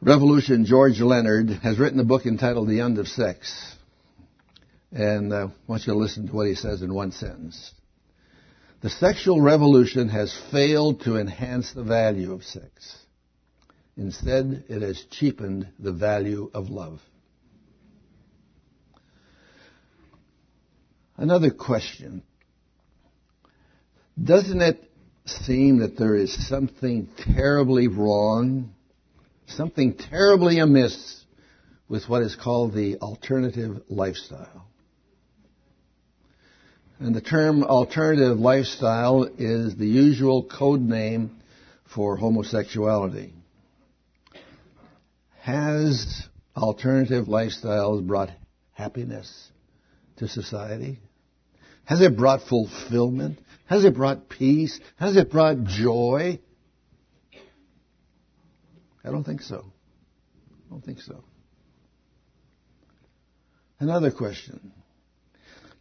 revolution, 0.01 0.65
George 0.65 0.99
Leonard, 0.99 1.49
has 1.63 1.80
written 1.80 1.99
a 1.99 2.04
book 2.04 2.25
entitled 2.25 2.67
The 2.67 2.82
End 2.82 2.97
of 2.97 3.08
Sex. 3.08 3.75
And 4.91 5.32
uh, 5.32 5.47
I 5.47 5.51
want 5.67 5.88
you 5.88 5.93
to 5.93 5.99
listen 5.99 6.27
to 6.27 6.34
what 6.34 6.47
he 6.47 6.56
says 6.56 6.82
in 6.82 6.93
one 6.93 7.12
sentence. 7.12 7.73
The 8.82 8.89
sexual 8.89 9.39
revolution 9.39 10.10
has 10.10 10.36
failed 10.51 11.01
to 11.01 11.17
enhance 11.17 11.71
the 11.71 11.84
value 11.84 12.34
of 12.34 12.43
sex. 12.43 12.97
Instead, 13.95 14.65
it 14.67 14.82
has 14.82 15.04
cheapened 15.12 15.67
the 15.77 15.91
value 15.91 16.49
of 16.54 16.69
love. 16.69 16.99
Another 21.15 21.51
question. 21.51 22.23
Doesn't 24.21 24.62
it 24.62 24.84
seem 25.25 25.80
that 25.80 25.97
there 25.97 26.15
is 26.15 26.47
something 26.47 27.08
terribly 27.36 27.88
wrong, 27.88 28.73
something 29.45 29.93
terribly 29.93 30.58
amiss 30.60 31.23
with 31.88 32.10
what 32.10 32.23
is 32.23 32.36
called 32.36 32.73
the 32.73 32.97
alternative 32.97 33.84
lifestyle? 33.88 34.70
And 37.01 37.15
the 37.15 37.21
term 37.21 37.63
alternative 37.63 38.37
lifestyle 38.37 39.23
is 39.23 39.75
the 39.75 39.87
usual 39.87 40.43
code 40.43 40.81
name 40.81 41.41
for 41.95 42.15
homosexuality. 42.15 43.33
Has 45.39 46.27
alternative 46.55 47.25
lifestyles 47.25 48.05
brought 48.05 48.29
happiness 48.73 49.49
to 50.17 50.27
society? 50.27 50.99
Has 51.85 52.01
it 52.01 52.15
brought 52.15 52.43
fulfillment? 52.43 53.39
Has 53.65 53.83
it 53.83 53.95
brought 53.95 54.29
peace? 54.29 54.79
Has 54.97 55.17
it 55.17 55.31
brought 55.31 55.63
joy? 55.63 56.39
I 59.03 59.09
don't 59.09 59.23
think 59.23 59.41
so. 59.41 59.65
I 60.67 60.69
don't 60.69 60.85
think 60.85 61.01
so. 61.01 61.23
Another 63.79 64.11
question. 64.11 64.71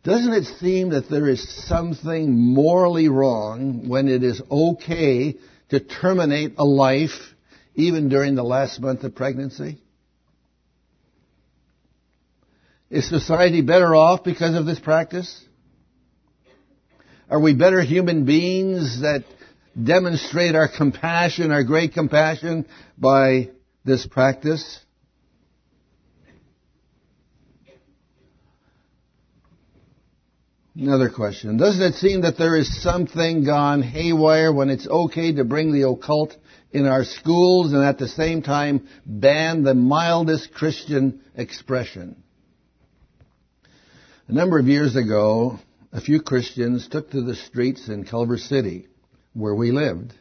Doesn't 0.02 0.32
it 0.32 0.44
seem 0.58 0.90
that 0.90 1.10
there 1.10 1.28
is 1.28 1.66
something 1.66 2.38
morally 2.38 3.08
wrong 3.08 3.88
when 3.88 4.08
it 4.08 4.22
is 4.22 4.40
okay 4.50 5.36
to 5.68 5.80
terminate 5.80 6.54
a 6.56 6.64
life 6.64 7.34
even 7.74 8.08
during 8.08 8.34
the 8.34 8.42
last 8.42 8.80
month 8.80 9.04
of 9.04 9.14
pregnancy? 9.14 9.78
Is 12.88 13.08
society 13.08 13.60
better 13.60 13.94
off 13.94 14.24
because 14.24 14.54
of 14.56 14.64
this 14.64 14.80
practice? 14.80 15.44
Are 17.28 17.38
we 17.38 17.54
better 17.54 17.80
human 17.82 18.24
beings 18.24 19.02
that 19.02 19.24
demonstrate 19.80 20.56
our 20.56 20.66
compassion, 20.66 21.52
our 21.52 21.62
great 21.62 21.92
compassion 21.92 22.66
by 22.98 23.50
this 23.84 24.06
practice? 24.06 24.80
Another 30.76 31.10
question. 31.10 31.56
Doesn't 31.56 31.82
it 31.82 31.94
seem 31.94 32.20
that 32.20 32.38
there 32.38 32.56
is 32.56 32.82
something 32.82 33.44
gone 33.44 33.82
haywire 33.82 34.52
when 34.52 34.70
it's 34.70 34.86
okay 34.86 35.32
to 35.32 35.44
bring 35.44 35.72
the 35.72 35.88
occult 35.88 36.36
in 36.70 36.86
our 36.86 37.04
schools 37.04 37.72
and 37.72 37.84
at 37.84 37.98
the 37.98 38.06
same 38.06 38.42
time 38.42 38.86
ban 39.04 39.64
the 39.64 39.74
mildest 39.74 40.54
Christian 40.54 41.22
expression? 41.34 42.22
A 44.28 44.32
number 44.32 44.60
of 44.60 44.68
years 44.68 44.94
ago, 44.94 45.58
a 45.92 46.00
few 46.00 46.22
Christians 46.22 46.86
took 46.86 47.10
to 47.10 47.22
the 47.22 47.34
streets 47.34 47.88
in 47.88 48.04
Culver 48.04 48.38
City, 48.38 48.86
where 49.32 49.56
we 49.56 49.72
lived, 49.72 50.14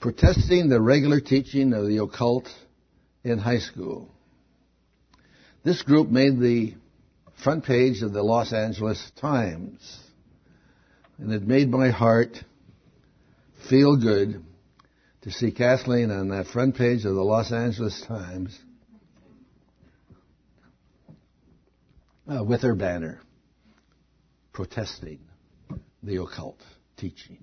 protesting 0.00 0.68
the 0.68 0.80
regular 0.80 1.20
teaching 1.20 1.72
of 1.72 1.86
the 1.86 1.98
occult 1.98 2.48
in 3.22 3.38
high 3.38 3.60
school. 3.60 4.12
This 5.62 5.82
group 5.82 6.08
made 6.08 6.40
the 6.40 6.74
front 7.42 7.64
page 7.64 8.02
of 8.02 8.12
the 8.12 8.22
Los 8.22 8.52
Angeles 8.52 9.10
Times. 9.20 9.98
And 11.18 11.32
it 11.32 11.42
made 11.42 11.68
my 11.68 11.90
heart 11.90 12.36
feel 13.68 13.96
good 13.96 14.42
to 15.22 15.30
see 15.30 15.50
Kathleen 15.50 16.10
on 16.10 16.28
that 16.28 16.46
front 16.46 16.76
page 16.76 17.04
of 17.04 17.14
the 17.14 17.22
Los 17.22 17.52
Angeles 17.52 18.02
Times 18.06 18.58
uh, 22.28 22.42
with 22.44 22.62
her 22.62 22.74
banner 22.74 23.20
protesting 24.52 25.20
the 26.02 26.20
occult 26.20 26.60
teaching 26.96 27.38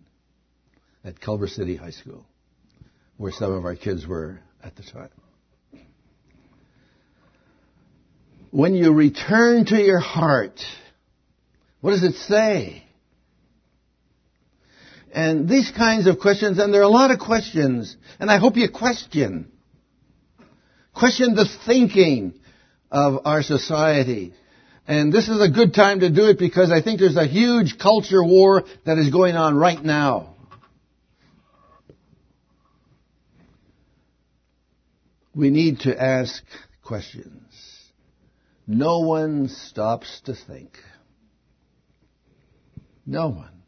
at 1.03 1.19
Culver 1.19 1.47
City 1.47 1.75
High 1.75 1.91
School, 1.91 2.25
where 3.17 3.31
some 3.31 3.51
of 3.51 3.65
our 3.65 3.75
kids 3.75 4.05
were 4.07 4.39
at 4.63 4.75
the 4.75 4.83
time. 4.83 5.09
When 8.51 8.75
you 8.75 8.91
return 8.93 9.65
to 9.65 9.77
your 9.77 9.99
heart, 9.99 10.59
what 11.81 11.91
does 11.91 12.03
it 12.03 12.15
say? 12.15 12.83
And 15.11 15.49
these 15.49 15.71
kinds 15.71 16.07
of 16.07 16.19
questions, 16.19 16.59
and 16.59 16.73
there 16.73 16.81
are 16.81 16.83
a 16.83 16.89
lot 16.89 17.11
of 17.11 17.19
questions, 17.19 17.95
and 18.19 18.29
I 18.29 18.37
hope 18.37 18.55
you 18.55 18.69
question. 18.69 19.51
Question 20.93 21.35
the 21.35 21.47
thinking 21.65 22.33
of 22.91 23.25
our 23.25 23.41
society. 23.41 24.33
And 24.87 25.11
this 25.11 25.27
is 25.27 25.41
a 25.41 25.49
good 25.49 25.73
time 25.73 25.99
to 25.99 26.09
do 26.09 26.27
it 26.27 26.39
because 26.39 26.71
I 26.71 26.81
think 26.81 26.99
there's 26.99 27.17
a 27.17 27.27
huge 27.27 27.77
culture 27.77 28.23
war 28.23 28.63
that 28.85 28.97
is 28.97 29.09
going 29.09 29.35
on 29.35 29.55
right 29.55 29.83
now. 29.83 30.35
We 35.35 35.49
need 35.49 35.81
to 35.81 36.01
ask 36.01 36.41
questions. 36.83 37.46
No 38.67 38.99
one 38.99 39.47
stops 39.47 40.21
to 40.25 40.35
think. 40.35 40.77
No 43.05 43.29
one. 43.29 43.63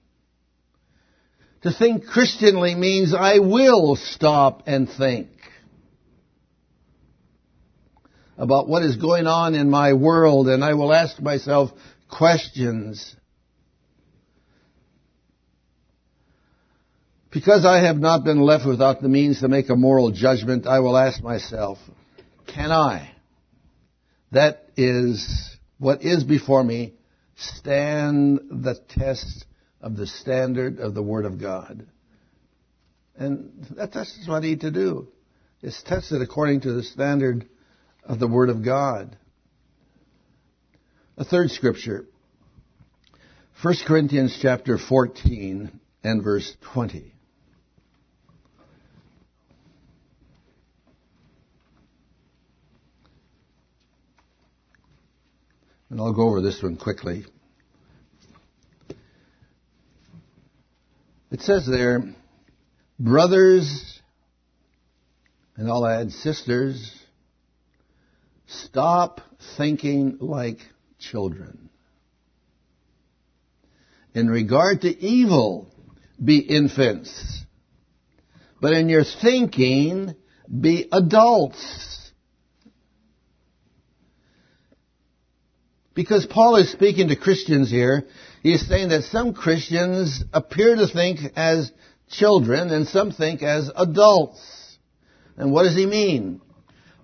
To 1.62 1.72
think 1.72 2.06
Christianly 2.06 2.76
means 2.76 3.14
I 3.14 3.40
will 3.40 3.96
stop 3.96 4.64
and 4.68 4.90
think 4.90 5.30
about 8.38 8.68
what 8.68 8.84
is 8.84 8.98
going 8.98 9.28
on 9.28 9.56
in 9.56 9.70
my 9.70 9.94
world 9.94 10.48
and 10.50 10.64
I 10.64 10.74
will 10.74 10.94
ask 10.94 11.20
myself 11.22 11.72
questions. 12.10 13.16
Because 17.32 17.66
I 17.66 17.86
have 17.86 17.98
not 17.98 18.24
been 18.24 18.42
left 18.42 18.66
without 18.66 19.02
the 19.02 19.10
means 19.10 19.42
to 19.42 19.48
make 19.48 19.70
a 19.70 19.76
moral 19.76 20.12
judgment, 20.12 20.66
I 20.66 20.80
will 20.80 20.98
ask 20.98 21.22
myself, 21.22 21.78
can 22.48 22.72
I? 22.72 23.12
That 24.32 24.70
is 24.78 25.58
what 25.78 26.04
is 26.04 26.24
before 26.24 26.64
me 26.64 26.94
stand 27.36 28.40
the 28.52 28.76
test 28.90 29.46
of 29.82 29.96
the 29.96 30.08
standard 30.08 30.80
of 30.80 30.94
the 30.94 31.02
Word 31.02 31.26
of 31.26 31.40
God. 31.40 31.88
And 33.18 33.66
that, 33.72 33.94
that's 33.94 34.26
what 34.28 34.38
I 34.38 34.40
need 34.40 34.62
to 34.62 34.72
do. 34.72 35.08
Is 35.62 35.82
test 35.86 36.12
it 36.12 36.22
according 36.22 36.62
to 36.62 36.74
the 36.74 36.84
standard 36.84 37.48
of 38.04 38.20
the 38.20 38.28
Word 38.28 38.50
of 38.50 38.64
God. 38.64 39.18
A 41.18 41.26
third 41.26 41.50
scripture. 41.52 42.06
1 43.62 43.76
Corinthians 43.86 44.38
chapter 44.42 44.78
14 44.78 45.80
and 46.04 46.24
verse 46.24 46.56
20. 46.74 47.14
And 56.00 56.08
I'll 56.08 56.14
go 56.14 56.30
over 56.30 56.40
this 56.40 56.64
one 56.64 56.78
quickly. 56.78 57.26
It 61.30 61.42
says 61.42 61.68
there, 61.68 62.16
brothers, 62.98 64.00
and 65.58 65.70
I'll 65.70 65.86
add 65.86 66.14
sisters, 66.14 66.98
stop 68.48 69.20
thinking 69.58 70.20
like 70.22 70.60
children. 71.00 71.70
In 74.14 74.30
regard 74.30 74.80
to 74.84 74.98
evil, 75.06 75.68
be 76.24 76.38
infants. 76.38 77.44
But 78.62 78.72
in 78.72 78.88
your 78.88 79.04
thinking, 79.04 80.16
be 80.62 80.88
adults. 80.94 81.99
Because 86.00 86.26
Paul 86.26 86.56
is 86.56 86.72
speaking 86.72 87.10
to 87.10 87.18
Christians 87.18 87.70
here. 87.70 88.06
He 88.42 88.54
is 88.54 88.66
saying 88.66 88.88
that 88.88 89.04
some 89.04 89.34
Christians 89.34 90.24
appear 90.32 90.78
to 90.78 90.88
think 90.88 91.20
as 91.36 91.74
children 92.10 92.70
and 92.70 92.88
some 92.88 93.12
think 93.12 93.44
as 93.44 93.70
adults. 93.76 94.78
And 95.36 95.52
what 95.52 95.64
does 95.64 95.76
he 95.76 95.86
mean? 95.86 96.40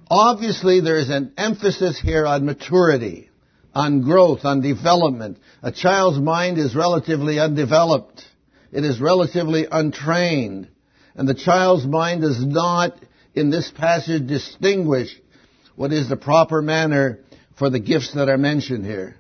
Obviously 0.10 0.80
there 0.80 0.96
is 0.96 1.10
an 1.10 1.34
emphasis 1.38 2.00
here 2.00 2.26
on 2.26 2.46
maturity, 2.46 3.30
on 3.74 4.02
growth, 4.02 4.46
on 4.46 4.62
development. 4.62 5.40
A 5.62 5.74
child's 5.74 6.20
mind 6.20 6.58
is 6.58 6.74
relatively 6.74 7.38
undeveloped. 7.38 8.24
It 8.72 8.86
is 8.86 9.02
relatively 9.02 9.68
untrained. 9.70 10.70
And 11.16 11.28
the 11.28 11.36
child's 11.36 11.86
mind 11.86 12.22
does 12.22 12.46
not, 12.46 12.98
in 13.34 13.50
this 13.50 13.70
passage, 13.72 14.26
distinguish 14.26 15.10
what 15.76 15.92
is 15.92 16.08
the 16.08 16.16
proper 16.16 16.62
manner 16.62 17.20
for 17.58 17.70
the 17.70 17.80
gifts 17.80 18.14
that 18.14 18.30
are 18.30 18.38
mentioned 18.38 18.86
here 18.86 19.16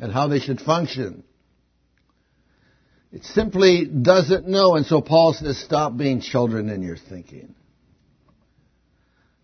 and 0.00 0.12
how 0.12 0.28
they 0.28 0.38
should 0.38 0.60
function. 0.60 1.22
It 3.12 3.24
simply 3.24 3.84
doesn't 3.84 4.48
know, 4.48 4.74
and 4.74 4.86
so 4.86 5.02
Paul 5.02 5.34
says, 5.34 5.58
stop 5.58 5.96
being 5.96 6.22
children 6.22 6.70
in 6.70 6.82
your 6.82 6.96
thinking. 6.96 7.54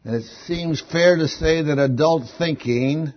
And 0.05 0.15
it 0.17 0.25
seems 0.47 0.81
fair 0.81 1.17
to 1.17 1.29
say 1.29 1.63
that 1.63 1.79
adult 1.79 2.31
thinking 2.39 3.13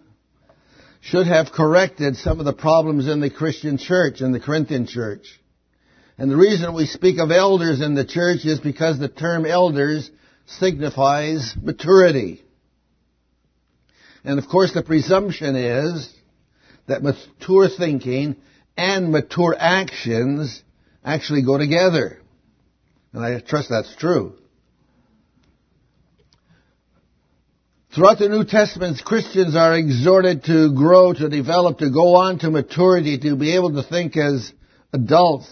should 0.99 1.25
have 1.25 1.51
corrected 1.53 2.17
some 2.17 2.39
of 2.39 2.45
the 2.45 2.53
problems 2.53 3.07
in 3.07 3.21
the 3.21 3.29
Christian 3.29 3.77
church, 3.77 4.19
in 4.19 4.33
the 4.33 4.41
Corinthian 4.41 4.87
church. 4.87 5.39
And 6.17 6.29
the 6.29 6.35
reason 6.35 6.75
we 6.75 6.85
speak 6.85 7.17
of 7.17 7.31
elders 7.31 7.79
in 7.79 7.95
the 7.95 8.05
church 8.05 8.45
is 8.45 8.59
because 8.59 8.99
the 8.99 9.07
term 9.07 9.45
elders 9.45 10.11
signifies 10.45 11.55
maturity. 11.59 12.43
And 14.23 14.39
of 14.39 14.47
course 14.47 14.73
the 14.73 14.83
presumption 14.83 15.55
is 15.55 16.13
that 16.87 17.03
mature 17.03 17.69
thinking 17.69 18.35
and 18.77 19.11
mature 19.11 19.55
actions 19.57 20.63
actually 21.03 21.43
go 21.43 21.57
together. 21.57 22.19
And 23.13 23.25
I 23.25 23.39
trust 23.39 23.69
that's 23.69 23.95
true. 23.95 24.35
Throughout 27.93 28.19
the 28.19 28.29
New 28.29 28.45
Testament, 28.45 29.01
Christians 29.03 29.53
are 29.53 29.75
exhorted 29.75 30.45
to 30.45 30.73
grow, 30.73 31.11
to 31.11 31.27
develop, 31.27 31.79
to 31.79 31.91
go 31.91 32.15
on 32.15 32.39
to 32.39 32.49
maturity, 32.49 33.17
to 33.19 33.35
be 33.35 33.55
able 33.55 33.73
to 33.73 33.83
think 33.83 34.15
as 34.15 34.53
adults. 34.93 35.49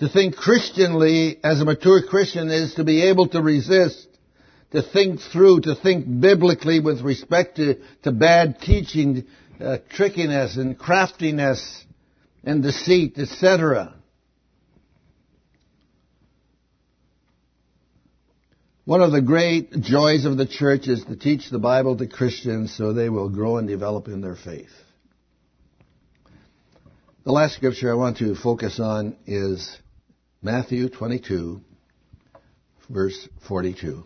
To 0.00 0.10
think 0.10 0.36
Christianly 0.36 1.38
as 1.42 1.60
a 1.60 1.64
mature 1.64 2.02
Christian 2.02 2.50
is 2.50 2.74
to 2.74 2.84
be 2.84 3.02
able 3.04 3.28
to 3.28 3.40
resist 3.40 4.09
to 4.72 4.82
think 4.82 5.20
through, 5.20 5.62
to 5.62 5.74
think 5.74 6.06
biblically 6.20 6.80
with 6.80 7.00
respect 7.00 7.56
to, 7.56 7.76
to 8.02 8.12
bad 8.12 8.60
teaching, 8.60 9.26
uh, 9.60 9.78
trickiness 9.90 10.56
and 10.56 10.78
craftiness 10.78 11.84
and 12.44 12.62
deceit, 12.62 13.18
etc. 13.18 13.94
One 18.84 19.02
of 19.02 19.12
the 19.12 19.22
great 19.22 19.72
joys 19.80 20.24
of 20.24 20.36
the 20.36 20.46
church 20.46 20.88
is 20.88 21.04
to 21.04 21.16
teach 21.16 21.50
the 21.50 21.58
Bible 21.58 21.96
to 21.98 22.06
Christians 22.06 22.74
so 22.74 22.92
they 22.92 23.08
will 23.08 23.28
grow 23.28 23.58
and 23.58 23.68
develop 23.68 24.08
in 24.08 24.20
their 24.20 24.36
faith. 24.36 24.70
The 27.24 27.32
last 27.32 27.54
scripture 27.54 27.90
I 27.90 27.94
want 27.94 28.18
to 28.18 28.34
focus 28.34 28.80
on 28.80 29.16
is 29.26 29.76
Matthew 30.42 30.88
22, 30.88 31.60
verse 32.88 33.28
42. 33.46 34.04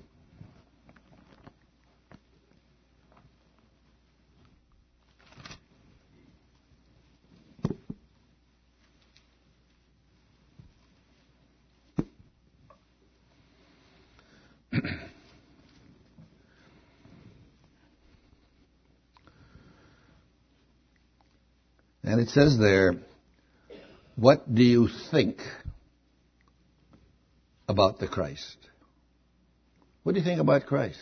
And 22.04 22.20
it 22.20 22.28
says 22.28 22.58
there, 22.58 22.94
what 24.14 24.52
do 24.52 24.62
you 24.62 24.88
think 25.10 25.38
about 27.66 27.98
the 27.98 28.06
Christ? 28.06 28.56
What 30.02 30.12
do 30.12 30.18
you 30.18 30.24
think 30.24 30.40
about 30.40 30.66
Christ? 30.66 31.00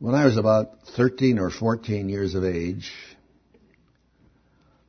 When 0.00 0.14
I 0.14 0.26
was 0.26 0.36
about 0.36 0.70
13 0.96 1.38
or 1.38 1.50
14 1.50 2.08
years 2.08 2.34
of 2.34 2.44
age, 2.44 2.92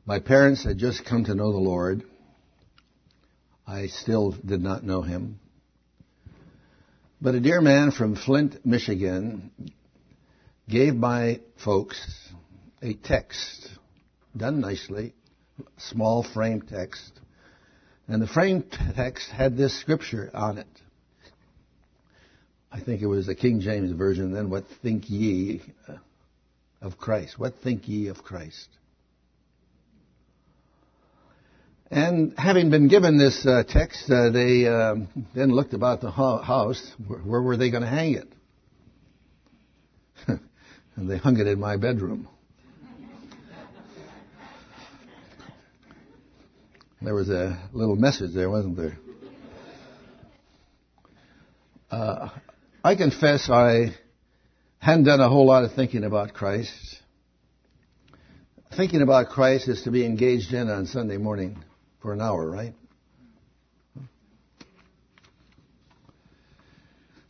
my 0.05 0.19
parents 0.19 0.63
had 0.63 0.79
just 0.79 1.05
come 1.05 1.25
to 1.25 1.35
know 1.35 1.51
the 1.51 1.59
Lord. 1.59 2.03
I 3.67 3.87
still 3.87 4.31
did 4.31 4.61
not 4.61 4.83
know 4.83 5.03
him. 5.03 5.39
But 7.21 7.35
a 7.35 7.41
dear 7.41 7.59
man 7.59 7.91
from 7.91 8.15
Flint, 8.15 8.65
Michigan 8.65 9.51
gave 10.69 10.95
my 10.95 11.41
folks 11.61 11.99
a 12.81 12.93
text, 12.93 13.69
done 14.37 14.61
nicely, 14.61 15.13
small 15.75 16.23
frame 16.23 16.61
text. 16.61 17.11
And 18.07 18.21
the 18.21 18.27
frame 18.27 18.63
text 18.95 19.29
had 19.31 19.57
this 19.57 19.77
scripture 19.81 20.31
on 20.33 20.59
it. 20.59 20.81
I 22.71 22.79
think 22.79 23.01
it 23.01 23.07
was 23.07 23.25
the 23.25 23.35
King 23.35 23.59
James 23.59 23.91
Version 23.91 24.31
then, 24.31 24.49
what 24.49 24.63
think 24.81 25.09
ye 25.09 25.61
of 26.81 26.97
Christ? 26.97 27.37
What 27.37 27.55
think 27.61 27.89
ye 27.89 28.07
of 28.07 28.23
Christ? 28.23 28.69
And 31.91 32.35
having 32.37 32.69
been 32.69 32.87
given 32.87 33.17
this 33.17 33.45
uh, 33.47 33.63
text, 33.67 34.11
uh, 34.11 34.29
they 34.29 34.67
uh, 34.67 34.95
then 35.33 35.49
looked 35.49 35.73
about 35.73 36.01
the 36.01 36.11
house. 36.11 36.93
Where, 37.07 37.19
where 37.19 37.41
were 37.41 37.57
they 37.57 37.71
going 37.71 37.81
to 37.81 37.89
hang 37.89 38.13
it? 38.13 38.27
and 40.95 41.09
they 41.09 41.17
hung 41.17 41.39
it 41.39 41.47
in 41.47 41.59
my 41.59 41.77
bedroom. 41.77 42.27
There 47.01 47.15
was 47.15 47.29
a 47.29 47.57
little 47.71 47.95
message 47.95 48.35
there, 48.35 48.49
wasn't 48.49 48.77
there? 48.77 48.97
Uh, 51.89 52.29
I 52.83 52.95
confess 52.95 53.49
I 53.49 53.95
hadn't 54.77 55.05
done 55.05 55.21
a 55.21 55.29
whole 55.29 55.47
lot 55.47 55.63
of 55.63 55.73
thinking 55.73 56.03
about 56.03 56.33
Christ. 56.33 57.01
Thinking 58.75 59.01
about 59.01 59.29
Christ 59.29 59.69
is 59.69 59.83
to 59.83 59.91
be 59.91 60.05
engaged 60.05 60.53
in 60.53 60.69
on 60.69 60.85
Sunday 60.85 61.17
morning 61.17 61.63
for 62.01 62.13
an 62.13 62.21
hour, 62.21 62.49
right? 62.49 62.73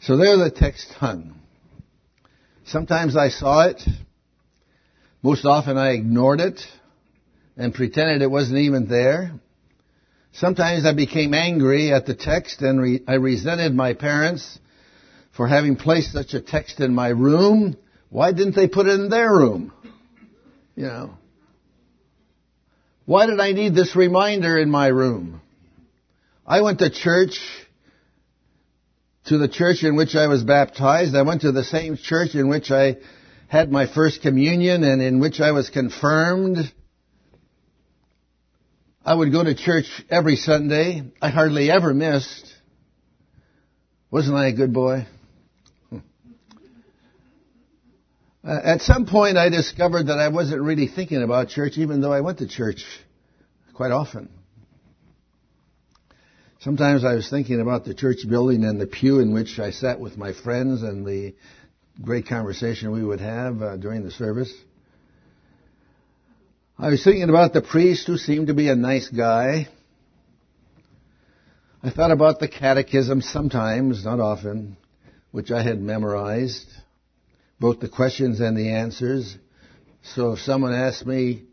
So 0.01 0.17
there 0.17 0.37
the 0.37 0.51
text 0.51 0.91
hung. 0.93 1.35
Sometimes 2.65 3.17
I 3.17 3.29
saw 3.29 3.67
it. 3.67 3.81
Most 5.21 5.45
often 5.45 5.77
I 5.77 5.91
ignored 5.91 6.39
it 6.39 6.61
and 7.57 7.73
pretended 7.73 8.21
it 8.21 8.31
wasn't 8.31 8.59
even 8.59 8.87
there. 8.87 9.33
Sometimes 10.31 10.85
I 10.85 10.93
became 10.93 11.33
angry 11.33 11.91
at 11.91 12.05
the 12.05 12.15
text 12.15 12.61
and 12.61 12.81
re- 12.81 13.03
I 13.07 13.15
resented 13.15 13.73
my 13.73 13.93
parents 13.93 14.59
for 15.35 15.47
having 15.47 15.75
placed 15.75 16.13
such 16.13 16.33
a 16.33 16.41
text 16.41 16.79
in 16.79 16.93
my 16.93 17.09
room. 17.09 17.75
Why 18.09 18.31
didn't 18.31 18.55
they 18.55 18.67
put 18.67 18.87
it 18.87 18.99
in 18.99 19.09
their 19.09 19.31
room? 19.31 19.73
You 20.75 20.85
know. 20.85 21.17
Why 23.09 23.25
did 23.25 23.39
I 23.39 23.53
need 23.53 23.73
this 23.73 23.95
reminder 23.95 24.55
in 24.55 24.69
my 24.69 24.85
room? 24.85 25.41
I 26.45 26.61
went 26.61 26.77
to 26.77 26.91
church, 26.91 27.39
to 29.25 29.39
the 29.39 29.47
church 29.47 29.83
in 29.83 29.95
which 29.95 30.15
I 30.15 30.27
was 30.27 30.43
baptized. 30.43 31.15
I 31.15 31.23
went 31.23 31.41
to 31.41 31.51
the 31.51 31.63
same 31.63 31.97
church 31.97 32.35
in 32.35 32.49
which 32.49 32.69
I 32.69 32.97
had 33.47 33.71
my 33.71 33.91
first 33.91 34.21
communion 34.21 34.83
and 34.83 35.01
in 35.01 35.19
which 35.19 35.39
I 35.41 35.53
was 35.53 35.71
confirmed. 35.71 36.57
I 39.03 39.15
would 39.15 39.31
go 39.31 39.43
to 39.43 39.55
church 39.55 39.87
every 40.11 40.35
Sunday. 40.35 41.01
I 41.19 41.29
hardly 41.29 41.71
ever 41.71 41.95
missed. 41.95 42.53
Wasn't 44.11 44.37
I 44.37 44.49
a 44.49 44.53
good 44.53 44.71
boy? 44.71 45.07
Uh, 48.41 48.57
at 48.63 48.81
some 48.81 49.05
point, 49.05 49.37
I 49.37 49.49
discovered 49.49 50.07
that 50.07 50.17
I 50.17 50.29
wasn't 50.29 50.61
really 50.61 50.87
thinking 50.87 51.21
about 51.23 51.49
church, 51.49 51.77
even 51.77 51.99
though 51.99 52.13
I 52.13 52.21
went 52.21 52.37
to 52.37 52.47
church 52.47 52.85
quite 53.73 53.91
often. 53.91 54.29
Sometimes 56.61 57.03
I 57.03 57.15
was 57.15 57.29
thinking 57.29 57.59
about 57.59 57.83
the 57.83 57.93
church 57.93 58.19
building 58.29 58.63
and 58.63 58.79
the 58.79 58.87
pew 58.87 59.19
in 59.19 59.33
which 59.33 59.59
I 59.59 59.71
sat 59.71 59.99
with 59.99 60.17
my 60.17 60.31
friends 60.33 60.83
and 60.83 61.05
the 61.05 61.35
great 62.01 62.27
conversation 62.27 62.91
we 62.91 63.03
would 63.03 63.19
have 63.19 63.61
uh, 63.61 63.77
during 63.77 64.03
the 64.03 64.11
service. 64.11 64.53
I 66.77 66.89
was 66.89 67.03
thinking 67.03 67.29
about 67.29 67.51
the 67.51 67.61
priest 67.61 68.07
who 68.07 68.17
seemed 68.17 68.47
to 68.47 68.53
be 68.53 68.69
a 68.69 68.75
nice 68.75 69.09
guy. 69.09 69.67
I 71.83 71.89
thought 71.89 72.11
about 72.11 72.39
the 72.39 72.47
catechism 72.47 73.21
sometimes, 73.21 74.05
not 74.05 74.21
often, 74.21 74.77
which 75.31 75.51
I 75.51 75.61
had 75.61 75.81
memorized 75.81 76.69
both 77.59 77.79
the 77.79 77.89
questions 77.89 78.39
and 78.39 78.57
the 78.57 78.69
answers. 78.69 79.37
So 80.01 80.33
if 80.33 80.39
someone 80.39 80.73
asked 80.73 81.05
me, 81.05 81.43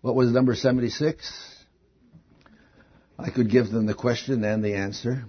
what 0.00 0.14
was 0.14 0.32
number 0.32 0.54
76? 0.54 1.56
I 3.18 3.30
could 3.30 3.50
give 3.50 3.70
them 3.70 3.86
the 3.86 3.94
question 3.94 4.42
and 4.44 4.64
the 4.64 4.74
answer. 4.74 5.24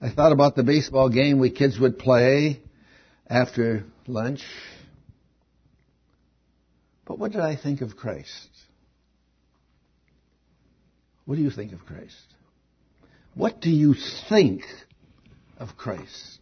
I 0.00 0.10
thought 0.10 0.32
about 0.32 0.56
the 0.56 0.62
baseball 0.62 1.10
game 1.10 1.38
we 1.38 1.50
kids 1.50 1.78
would 1.78 1.98
play 1.98 2.62
after 3.28 3.84
lunch. 4.06 4.42
But 7.04 7.18
what 7.18 7.32
did 7.32 7.42
I 7.42 7.56
think 7.56 7.82
of 7.82 7.96
Christ? 7.96 8.48
What 11.26 11.36
do 11.36 11.42
you 11.42 11.50
think 11.50 11.72
of 11.72 11.84
Christ? 11.84 12.14
What 13.34 13.60
do 13.60 13.70
you 13.70 13.94
think 14.28 14.62
of 15.58 15.76
Christ? 15.76 16.39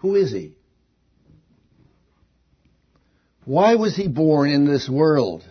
Who 0.00 0.14
is 0.14 0.30
he? 0.30 0.54
Why 3.44 3.74
was 3.74 3.96
he 3.96 4.08
born 4.08 4.50
in 4.50 4.66
this 4.66 4.88
world? 4.88 5.42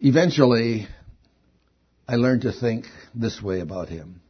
Eventually, 0.00 0.88
I 2.08 2.16
learned 2.16 2.42
to 2.42 2.52
think 2.52 2.86
this 3.14 3.42
way 3.42 3.60
about 3.60 3.88
him. 3.88 4.22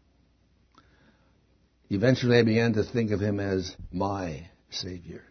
Eventually, 1.89 2.39
I 2.39 2.43
began 2.43 2.73
to 2.75 2.83
think 2.83 3.13
of 3.13 3.21
him 3.21 3.39
as 3.39 3.75
my 3.93 4.49
Savior, 4.71 5.23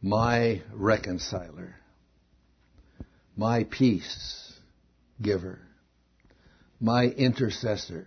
my 0.00 0.62
reconciler, 0.72 1.76
my 3.36 3.64
peace 3.64 4.52
giver 5.20 5.65
my 6.80 7.04
intercessor, 7.04 8.06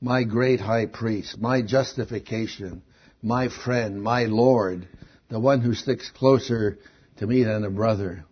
my 0.00 0.24
great 0.24 0.60
high 0.60 0.86
priest, 0.86 1.38
my 1.38 1.62
justification, 1.62 2.82
my 3.22 3.48
friend, 3.48 4.02
my 4.02 4.24
Lord, 4.24 4.88
the 5.28 5.40
one 5.40 5.60
who 5.60 5.74
sticks 5.74 6.10
closer 6.10 6.78
to 7.18 7.26
me 7.26 7.44
than 7.44 7.64
a 7.64 7.70
brother, 7.70 8.24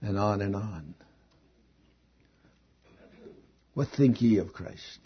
and 0.00 0.18
on 0.18 0.40
and 0.40 0.56
on. 0.56 0.94
What 3.74 3.88
think 3.96 4.22
ye 4.22 4.38
of 4.38 4.52
Christ? 4.52 4.98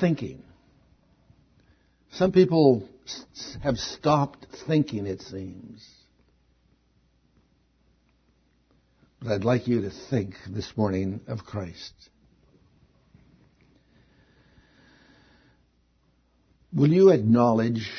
thinking. 0.00 0.42
Some 2.12 2.32
people 2.32 2.88
have 3.62 3.78
stopped 3.78 4.46
thinking, 4.66 5.06
it 5.06 5.20
seems. 5.20 5.86
But 9.22 9.32
I'd 9.32 9.44
like 9.44 9.68
you 9.68 9.82
to 9.82 9.90
think 9.90 10.34
this 10.48 10.72
morning 10.76 11.20
of 11.26 11.44
Christ. 11.44 11.92
Will 16.72 16.88
you 16.90 17.10
acknowledge 17.10 17.90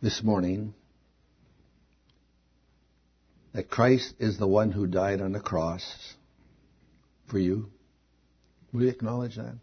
this 0.00 0.22
morning 0.22 0.74
that 3.52 3.68
Christ 3.68 4.14
is 4.20 4.38
the 4.38 4.46
one 4.46 4.70
who 4.70 4.86
died 4.86 5.20
on 5.20 5.32
the 5.32 5.40
cross 5.40 6.14
for 7.28 7.38
you? 7.38 7.68
Will 8.72 8.82
you 8.82 8.88
acknowledge 8.90 9.36
that? 9.36 9.56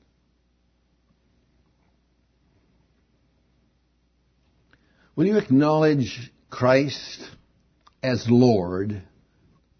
Will 5.15 5.25
you 5.25 5.37
acknowledge 5.37 6.33
Christ 6.49 7.21
as 8.03 8.25
Lord, 8.29 9.03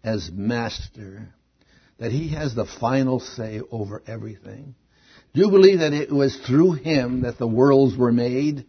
as 0.02 0.30
Master, 0.32 1.28
that 1.98 2.12
He 2.12 2.28
has 2.28 2.54
the 2.54 2.66
final 2.66 3.20
say 3.20 3.60
over 3.70 4.02
everything? 4.06 4.74
Do 5.34 5.40
you 5.40 5.50
believe 5.50 5.80
that 5.80 5.92
it 5.92 6.10
was 6.10 6.36
through 6.36 6.72
Him 6.72 7.22
that 7.22 7.38
the 7.38 7.46
worlds 7.46 7.96
were 7.96 8.12
made? 8.12 8.66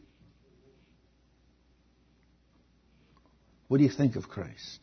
What 3.68 3.78
do 3.78 3.84
you 3.84 3.90
think 3.90 4.16
of 4.16 4.28
Christ? 4.28 4.80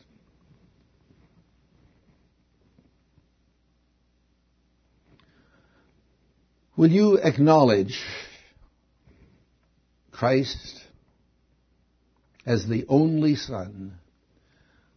Will 6.75 6.89
you 6.89 7.17
acknowledge 7.17 8.01
Christ 10.11 10.79
as 12.45 12.67
the 12.67 12.85
only 12.87 13.35
Son 13.35 13.95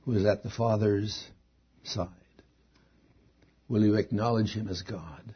who 0.05 0.13
is 0.13 0.25
at 0.25 0.43
the 0.43 0.51
Father's 0.51 1.25
side? 1.85 2.09
Will 3.69 3.85
you 3.85 3.95
acknowledge 3.95 4.55
Him 4.55 4.69
as 4.69 4.83
God? 4.83 5.35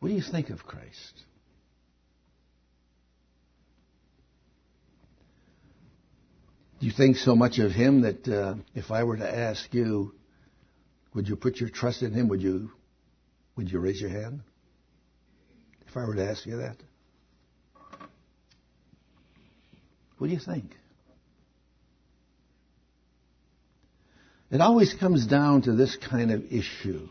What 0.00 0.08
do 0.08 0.14
you 0.14 0.22
think 0.22 0.50
of 0.50 0.64
Christ? 0.64 1.24
Do 6.80 6.86
you 6.86 6.92
think 6.92 7.16
so 7.16 7.36
much 7.36 7.58
of 7.58 7.72
Him 7.72 8.02
that 8.02 8.26
uh, 8.26 8.54
if 8.74 8.90
I 8.90 9.04
were 9.04 9.18
to 9.18 9.38
ask 9.38 9.72
you, 9.74 10.14
would 11.12 11.28
you 11.28 11.36
put 11.36 11.60
your 11.60 11.68
trust 11.68 12.02
in 12.02 12.12
Him? 12.12 12.28
Would 12.28 12.40
you 12.40 12.70
would 13.56 13.70
you 13.70 13.78
raise 13.78 14.00
your 14.00 14.10
hand? 14.10 14.40
If 15.86 15.96
I 15.96 16.06
were 16.06 16.14
to 16.14 16.24
ask 16.24 16.46
you 16.46 16.58
that? 16.58 16.76
What 20.16 20.28
do 20.28 20.32
you 20.32 20.38
think? 20.38 20.76
It 24.50 24.60
always 24.60 24.94
comes 24.94 25.26
down 25.26 25.62
to 25.62 25.72
this 25.72 25.96
kind 25.96 26.32
of 26.32 26.44
issue. 26.52 27.06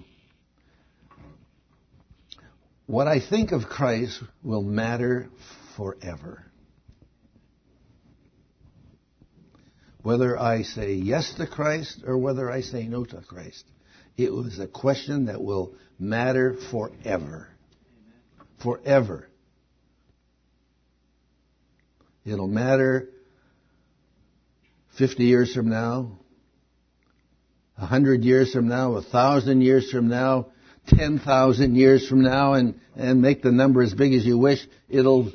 What 2.85 3.07
I 3.07 3.19
think 3.21 3.51
of 3.51 3.63
Christ 3.63 4.21
will 4.43 4.63
matter 4.63 5.29
forever. 5.77 6.43
Whether 10.01 10.37
I 10.37 10.63
say 10.63 10.93
yes 10.93 11.33
to 11.35 11.47
Christ 11.47 12.03
or 12.05 12.17
whether 12.17 12.49
I 12.51 12.61
say 12.61 12.87
no 12.87 13.05
to 13.05 13.21
Christ. 13.21 13.63
It 14.17 14.33
was 14.33 14.59
a 14.59 14.67
question 14.67 15.27
that 15.27 15.41
will 15.41 15.75
matter 15.97 16.57
forever. 16.71 17.47
Forever. 18.61 19.29
It'll 22.25 22.47
matter 22.47 23.09
50 24.97 25.23
years 25.23 25.53
from 25.53 25.69
now, 25.69 26.19
100 27.79 28.23
years 28.25 28.51
from 28.51 28.67
now, 28.67 28.89
a 28.89 29.01
1,000 29.01 29.61
years 29.61 29.89
from 29.89 30.09
now, 30.09 30.47
10,000 30.87 31.75
years 31.75 32.07
from 32.07 32.21
now, 32.21 32.53
and, 32.53 32.79
and 32.95 33.21
make 33.21 33.41
the 33.41 33.51
number 33.51 33.81
as 33.81 33.93
big 33.93 34.13
as 34.13 34.25
you 34.25 34.37
wish. 34.37 34.59
It'll 34.89 35.31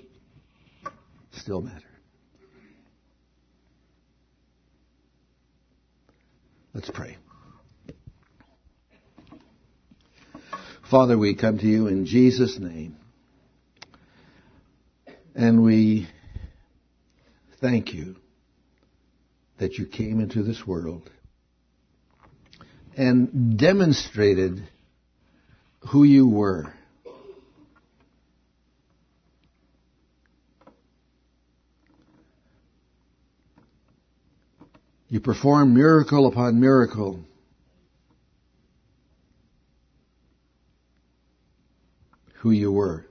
still 1.33 1.62
matter. 1.62 1.80
Let's 6.74 6.90
pray. 6.90 7.16
Father, 10.90 11.16
we 11.16 11.35
come 11.35 11.59
to 11.59 11.66
you 11.66 11.87
in 11.87 12.04
Jesus' 12.04 12.59
name. 12.59 12.96
And 15.35 15.62
we 15.62 16.09
thank 17.61 17.94
you 17.94 18.16
that 19.59 19.78
you 19.78 19.87
came 19.87 20.20
into 20.20 20.42
this 20.42 20.66
world 20.66 21.09
and 22.96 23.59
demonstrated 23.59 24.62
who 25.90 26.04
you 26.04 26.28
were. 26.28 26.72
You 35.09 35.20
performed 35.20 35.74
miracle 35.74 36.26
upon 36.26 36.61
miracle 36.61 37.24
who 42.38 42.50
you 42.50 42.72
were. 42.72 43.07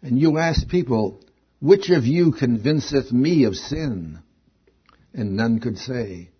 And 0.00 0.18
you 0.18 0.38
asked 0.38 0.68
people, 0.68 1.20
which 1.60 1.90
of 1.90 2.06
you 2.06 2.32
convinceth 2.32 3.12
me 3.12 3.44
of 3.44 3.56
sin? 3.56 4.20
And 5.12 5.36
none 5.36 5.60
could 5.60 5.78
say 5.78 6.30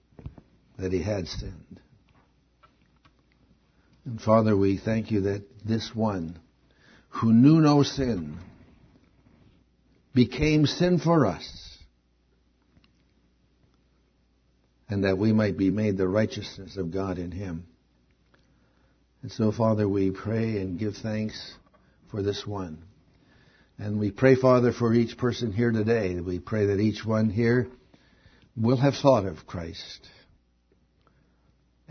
that 0.83 0.93
he 0.93 1.01
had 1.01 1.29
sinned. 1.29 1.81
And 4.05 4.21
Father, 4.21 4.57
we 4.57 4.79
thank 4.79 5.13
you 5.13 5.23
that 5.23 5.45
this 5.65 5.95
one 5.95 6.41
who 7.09 7.33
knew 7.33 7.61
no 7.61 7.85
sin 7.85 8.39
became 10.13 10.67
sin 10.67 10.99
for 10.99 11.25
us 11.25 11.79
and 14.89 15.05
that 15.05 15.19
we 15.19 15.33
might 15.33 15.57
be 15.57 15.71
made 15.71 15.97
the 15.97 16.09
righteousness 16.09 16.77
of 16.77 16.91
God 16.91 17.19
in 17.19 17.31
him. 17.31 17.65
And 19.23 19.31
so, 19.31 19.53
Father, 19.53 19.89
we 19.89 20.11
pray 20.11 20.61
and 20.61 20.81
give 20.81 20.97
thanks 20.97 21.55
for 22.11 22.23
this 22.23 22.45
one. 22.45 22.83
And 23.79 24.01
we 24.01 24.11
pray, 24.11 24.35
Father, 24.35 24.73
for 24.73 24.93
each 24.93 25.17
person 25.17 25.53
here 25.53 25.71
today. 25.71 26.19
We 26.19 26.41
pray 26.41 26.67
that 26.67 26.81
each 26.81 27.07
one 27.07 27.31
here 27.31 27.69
will 28.57 28.79
have 28.79 28.95
thought 28.95 29.27
of 29.27 29.47
Christ 29.47 30.09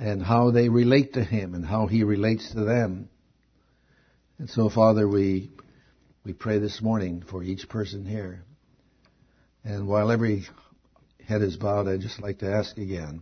and 0.02 0.24
how 0.24 0.50
they 0.50 0.68
relate 0.68 1.14
to 1.14 1.24
Him 1.24 1.54
and 1.54 1.64
how 1.64 1.86
He 1.86 2.04
relates 2.04 2.54
to 2.54 2.62
them. 2.62 3.08
And 4.40 4.50
so, 4.50 4.68
Father, 4.68 5.08
we, 5.08 5.52
we 6.26 6.34
pray 6.34 6.58
this 6.58 6.82
morning 6.82 7.24
for 7.30 7.44
each 7.44 7.70
person 7.70 8.04
here. 8.04 8.44
And 9.64 9.88
while 9.88 10.10
every 10.10 10.48
head 11.28 11.44
is 11.44 11.56
bowed, 11.56 11.88
I'd 11.88 12.02
just 12.02 12.20
like 12.20 12.40
to 12.40 12.52
ask 12.52 12.80
again, 12.80 13.22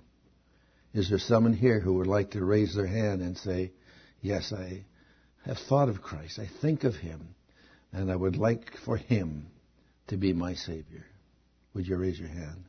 is 0.93 1.09
there 1.09 1.19
someone 1.19 1.51
here 1.51 1.81
who 1.81 1.95
would 1.95 2.07
like 2.07 2.31
to 2.31 2.45
raise 2.45 2.73
their 2.73 2.87
hand 2.87 3.21
and 3.21 3.37
say, 3.37 3.73
Yes, 4.21 4.53
I 4.53 4.85
have 5.45 5.57
thought 5.57 5.89
of 5.89 6.01
Christ. 6.01 6.39
I 6.39 6.49
think 6.61 6.85
of 6.85 6.95
Him. 6.95 7.35
And 7.91 8.09
I 8.09 8.15
would 8.15 8.37
like 8.37 8.71
for 8.85 8.95
Him 8.95 9.47
to 10.07 10.15
be 10.15 10.31
my 10.31 10.53
Savior. 10.53 11.05
Would 11.73 11.87
you 11.87 11.97
raise 11.97 12.17
your 12.17 12.29
hand? 12.29 12.68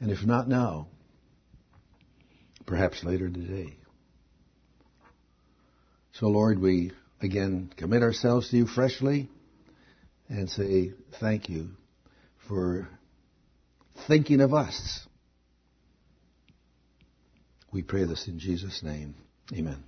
And 0.00 0.10
if 0.10 0.24
not 0.24 0.48
now, 0.48 0.88
perhaps 2.66 3.02
later 3.02 3.28
today. 3.28 3.76
So, 6.12 6.28
Lord, 6.28 6.58
we 6.58 6.92
again 7.20 7.70
commit 7.76 8.02
ourselves 8.02 8.50
to 8.50 8.56
you 8.56 8.66
freshly 8.66 9.28
and 10.28 10.50
say 10.50 10.92
thank 11.20 11.48
you 11.48 11.70
for 12.48 12.88
thinking 14.06 14.40
of 14.40 14.52
us 14.52 15.06
we 17.76 17.82
pray 17.82 18.04
this 18.04 18.26
in 18.26 18.38
Jesus' 18.38 18.82
name. 18.82 19.14
Amen. 19.52 19.84